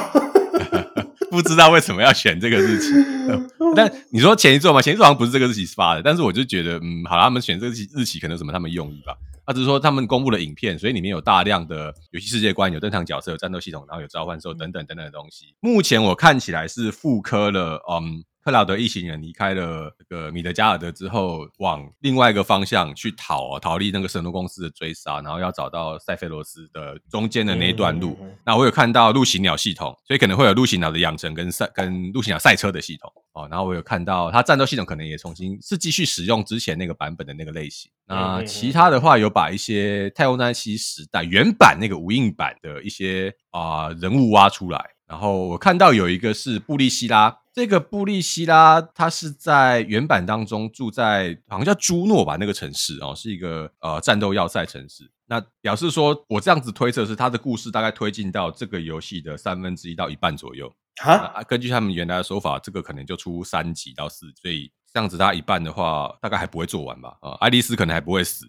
[1.30, 2.92] 不知道为什么要选这个日期。
[3.76, 9.14] 但你说前一座嘛，前一座好像不是这个日期发的，但是我就觉得，嗯，好了，他们选这个日期，日期可能有什么他们用意吧？
[9.46, 15.54] 他只是说他们公布了影片，所以里面有大量的游戏世界观，有登场角色，有战斗系统，然后有召唤兽等等等等的东西。
[15.60, 18.24] 目前我看起来是复刻了，嗯。
[18.44, 28.18] 克劳德一行人离开了这个米德加尔德之后，往另外一个方向去逃，逃离那个神诺公司的追杀，然后要找到塞菲罗斯的中间的那一段路。
[28.44, 33.46] 那我有看到陆行鸟系统，所以可能会有陆行鸟的养成跟赛跟陆行鸟赛车的系统哦。
[33.48, 37.88] 然后我有看到它战斗系统可能也重新是继续使用之前那个版本的那个类型。
[38.06, 44.84] 那其他的话有把一些太空战士时代原版那个无印版的一些啊、呃、人物挖出来。
[45.06, 47.36] 然后我看到有一个是布利希拉。
[47.54, 55.10] 这个布利希拉，他是在原版当中住在好像叫朱诺吧，那个城市哦，是一个呃战斗要塞城市。
[55.26, 60.72] 那表示说，我这样子推测是他的故事大概推进到这个游戏的三分之一到一半左右。
[61.02, 67.16] 哈，根据他们原来的说法，这个可能就出三集到四集，所以这样子他一半的话，大概还不会做完吧？
[67.20, 68.46] 啊，爱丽丝可能还不会死，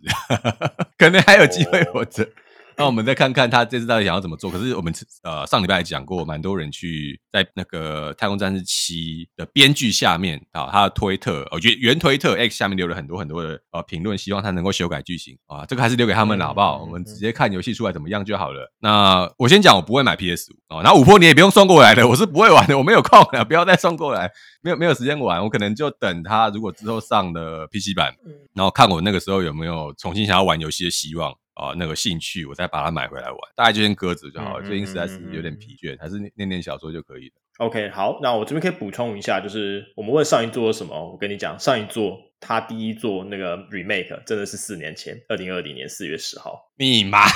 [0.97, 2.29] 可能还有机会活着。
[2.77, 4.49] 那我们再看看他这次到底想要怎么做。
[4.49, 4.93] 可是我们
[5.23, 15.65] 呃上礼拜也讲过，蛮多人去在那个《太空战士七》的编剧下面啊，他的推特哦原原推特 X 下面留了很多很多的呃评论，希望他能够修改剧情啊。
[15.65, 16.81] 这个还是留给他们了，好不好？
[16.81, 18.71] 我们直接看游戏出来怎么样就好了。
[18.79, 20.81] 那我先讲，我不会买 PS 五啊。
[20.83, 28.15] 那五波你也不用送过来的，我是不会玩的，我没有空了，不要再送过来，没有没有时间玩，我可能就等他如果之后上了 PC 版，
[28.53, 31.33] 然后看我那个时候有没有重新想要玩游戏的希望。
[31.55, 34.65] 啊、哦，那个兴趣，我再把它买回来玩，大概就先搁着就好了。
[34.65, 37.33] 最近实在是有点疲倦，还是念念小说就可以了。
[37.59, 41.11] OK，好，那我这边可以补充一下，就是我们问上一作什么？
[41.11, 46.71] 我跟你讲，上一座他第一座那个 remake 真的是四年前，二零二零年四月十号。
[46.75, 47.27] 密码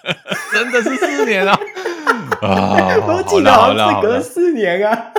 [0.52, 1.52] 真的是四年啊！
[2.40, 5.12] 啊，我记得好像是隔了四年啊。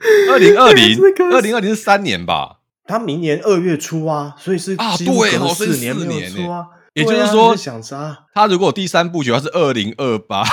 [0.32, 0.98] 二零二零，
[1.30, 2.60] 二零二零是三年吧？
[2.86, 6.66] 他明年二月初啊，所以是啊，对，四年没有出啊。
[6.94, 10.44] 也就是说，想杀他如果第三部曲，他是二零二八，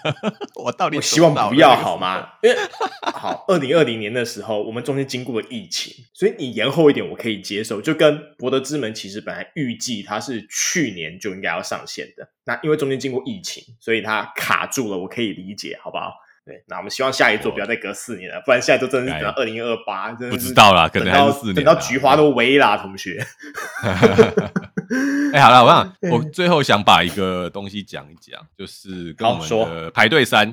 [0.62, 2.28] 我到底我希望不要好吗？
[2.42, 2.56] 因为
[3.14, 7.80] 好，二零二零年的时候，我们中间经过了疫情，所以你延后一点我可以接受。
[7.80, 16.12] 就跟《博德之门》其实本来预计它是去年就应该要上线的，那因为中间经过疫情，所以它卡住了，我可以理解，好不好？
[16.44, 23.22] 对，那我们希望下一座不要再隔四年了，不然下一座真的是等到二零二八，不知道啦，可能还是四年，等到菊花都萎啦，同学。
[25.32, 30.52] 哎、欸，好了，我想 我最后想把一个东西讲一讲，就是跟我们的排队三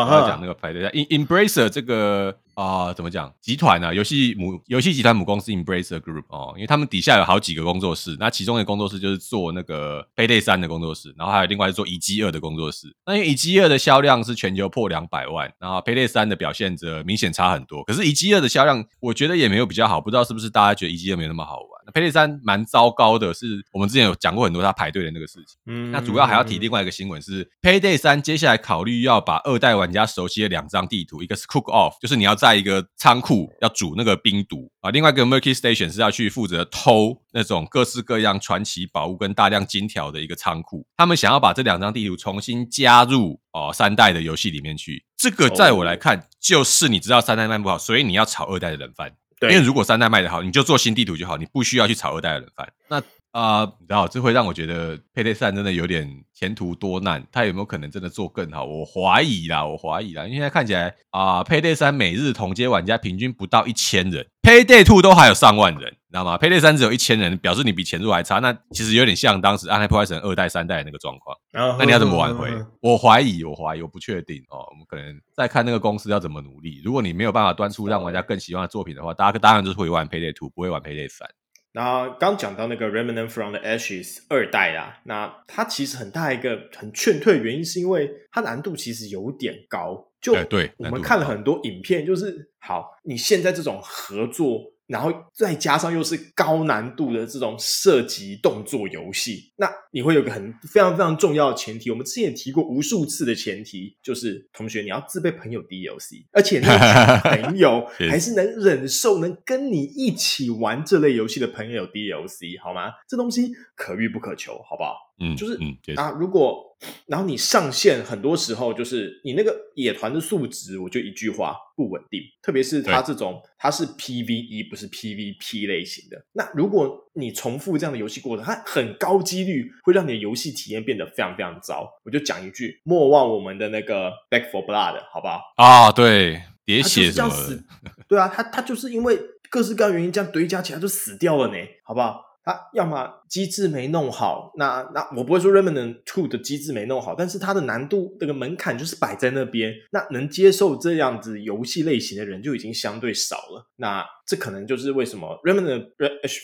[0.00, 2.36] 啊，讲那个排队三，Embracer 这个。
[2.54, 3.32] 啊、呃，怎么讲？
[3.40, 3.94] 集团呢、啊？
[3.94, 12.94] 游戏母游戏集团母公司 Embracer Group 哦，因为他们底下有好几个工作室，那其中一个工作室就是做那个《Payday 三》的工作室，然后还有另外是做《遗迹二》的工作室。
[13.06, 17.82] 那因为《遗迹二》的销量是全球破两百万，然后《Payday 三》的表现则明显差很多。
[17.84, 21.68] 可是《遗迹二》的销量，我觉得也没有比较好，不知道是不是大家觉得《遗迹二》没有那么好玩？
[21.86, 25.58] 那《Payday 3》蛮糟糕的，是我们之前有讲过很多他排队的那个事情。
[25.64, 40.86] 嗯，那主要还要提另外一个新闻是，《Payday 3》接下来考虑要把二代玩家熟悉的两张地图，一个是 Cook Off，就是你要在一个仓库要煮那个冰毒啊，另外一个 Murky Station 是要去负责偷那种各式各样传奇宝物跟大量金条的一个仓库。
[40.96, 45.04] 他们想要把这两张地图重新加入哦三代的游戏里面去。
[45.16, 49.12] 这个在我来看，就是你知道三代卖不好，所以你要炒二代的冷饭。
[49.42, 52.72] 因为如果三代卖得好，你就做新地图就好，你不需要去炒二代的冷饭。
[52.88, 53.02] 那
[53.32, 57.26] 啊、呃，你知道，这会让我觉得 Payday 3真的有点前途多难。
[57.32, 58.64] 他有没有可能真的做更好？
[58.64, 60.24] 我怀疑啦，我怀疑啦。
[60.24, 68.38] 因为现在看起来啊、呃、，Payday 3每日同阶玩家平均不到一千人，Payday 2都还有上万人，你知道吗？Payday 3只有一千人，表示你比前作还差。
[68.40, 71.34] 那其实有点像当时《暗黑破坏神》二代、三代的那个状况。
[71.78, 72.50] 那你要怎么挽回？
[72.82, 74.60] 我怀疑，我怀疑，我不确定哦。
[74.70, 76.82] 我们可能再看那个公司要怎么努力。
[76.84, 81.24] 如果你没有办法端出让玩家更喜欢的作品的话，大家当然就是会玩 Payday 2，不会玩 Payday 3。
[81.72, 90.08] 然后刚讲到那个 Remnant from the Ashes 二代啊，那它其实很大一个很劝退原因，是因为它难度其实有点高。
[90.20, 94.70] 就对，我们看了很多影片，就是好，你现在这种合作。
[94.92, 112.92] 然后再加上又是高难度的这种射击动作游戏，那你会有个很非常非常重要的前提，我们之前也提过无数次的前提，就是同学你要自备朋友 DLC，而且那个 朋友 还是能忍受能跟你一起玩这类游戏的朋友 DLC，好吗？
[113.08, 114.94] 这东西可遇不可求，好不好？
[115.18, 126.24] 嗯，就是嗯啊，如果然后你上线，很多时候就是你那个野团的数值，我就一句话不稳定，特别是它这种它是 PVE 不是 PVP 类型的。
[126.32, 131.88] 那如果你重复这样的游戏过程，它很高几率会让你的游戏体验变得非常非常糟。
[132.04, 135.40] 我就讲一句，莫忘我们的那个 Back for Blood，好不好？
[135.56, 137.62] 啊，对，叠血什么的，
[138.08, 139.16] 对啊，他他就是因为
[139.48, 141.54] 各式各样原因这样堆加起来就死掉了呢，
[141.84, 142.24] 好不好？
[142.44, 153.70] 他要么机制没弄好，那那我不会说 Remnant Two 的机制没弄好，但是它的难度这个门槛就是摆在那边，那能接受这样子游戏类型的人就已经相对少了。
[153.76, 155.86] 那这可能就是为什么 Remnant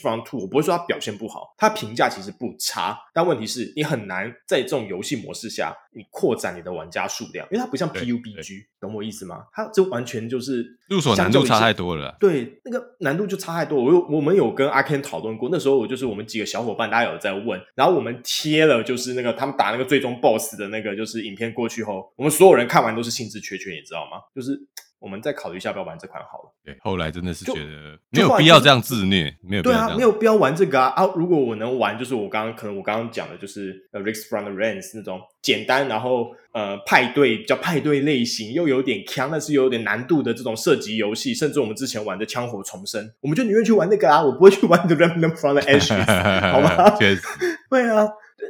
[0.01, 9.43] from Two 我不会说它表现不好，它评价其实不差，但问题是你很难在这种游戏模式下你扩展你的玩家数量，因为它不像 PUBG，懂我意思吗？
[9.53, 13.83] 它这完全就是入手难度差太多了，对，那个难度就差太多。
[13.83, 24.21] 我有我们有跟阿 Ken 讨论过，那时候我就是我们几个小伙伴，大家有在问，然后我们贴了就是那个他们打那个最终 BOSS 的那个就是影片过去后，我们所有人看完都是兴致缺缺，你知道吗？
[24.33, 24.59] 就是。
[24.99, 26.53] 我们再考虑一下，要不要玩这款好了。
[26.63, 29.73] 对，后来真的是觉得没有必要这样自虐，没有必要。
[29.73, 31.09] 对啊，没有必要玩这个啊啊！
[31.15, 46.05] 如果我能玩，就是我刚刚可能我刚刚讲的，就是呃，Risk from the Rains 那种简单，然后呃，派对比较派对类型，又有点强，但是又有点难度的这种射击游戏，甚至我们之前玩的枪火重生，我们就宁愿去玩那个啊，我不会去玩 The Remnant from the Ashes，
[46.51, 46.89] 好吗？
[46.99, 47.21] 确实，
[47.69, 48.07] 对啊。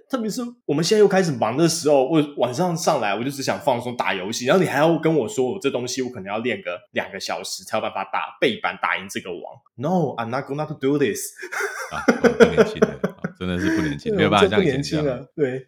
[0.10, 9.42] 特别是我们现在又开始忙的时候，我晚上上来我就只想放松打游戏，然后你还要跟我说我这东西我可能要练个两个小时才有办法打背板打赢这个王。
[9.76, 11.20] No，I'm not going to do this。
[11.92, 13.00] 啊，不年轻的，
[13.40, 15.32] 真的是不年轻，没有办法这样年轻了。
[15.36, 15.68] 对。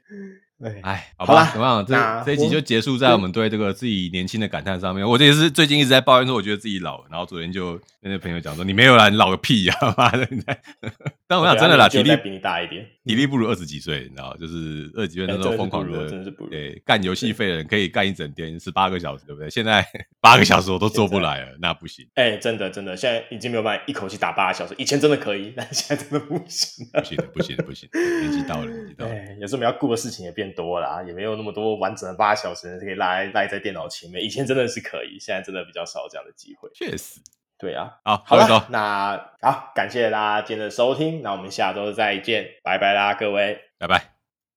[0.83, 1.85] 哎，好吧，怎么样？
[1.85, 1.95] 这
[2.25, 5.07] 这一集就结束在我们对这个自己年轻的感叹上面。
[5.07, 7.05] 我这也是最近一直在抱怨说，我觉得自己老了。
[7.09, 10.41] 然后昨天就跟那朋友讲说：“你没有啦，你老个屁呀！”妈的，你
[11.27, 14.35] 但我想真的啦，体力比你大一点， 体力不如二十几岁，你知道？
[14.37, 16.09] 就是二十几岁那时候疯狂的，
[16.49, 19.49] 对，干游戏废的人可以干一整天，十八个小时，对不对？
[19.49, 19.85] 现在
[20.19, 22.05] 八个小时我都做不来了，那不行。
[22.15, 24.75] 哎，真的真的，现在已经没有办法一口气打八个小时。
[24.77, 29.13] 以前真的可以，但现在真的不行，不行不行不行，年纪到了，年纪到了。
[29.39, 31.31] 有时候我们要顾的事情也变多了，也没有。
[31.31, 36.69] 有那么多完整的八小时可以赖赖在电脑前面，以前真的是可以，现在真的比较少这样的机会。
[36.73, 37.21] 确实，
[37.57, 37.99] 对啊。
[38.03, 44.20] 好，好了，那好，感谢大家今天的收听，那我们下周再见，拜拜啦，各位，拜拜。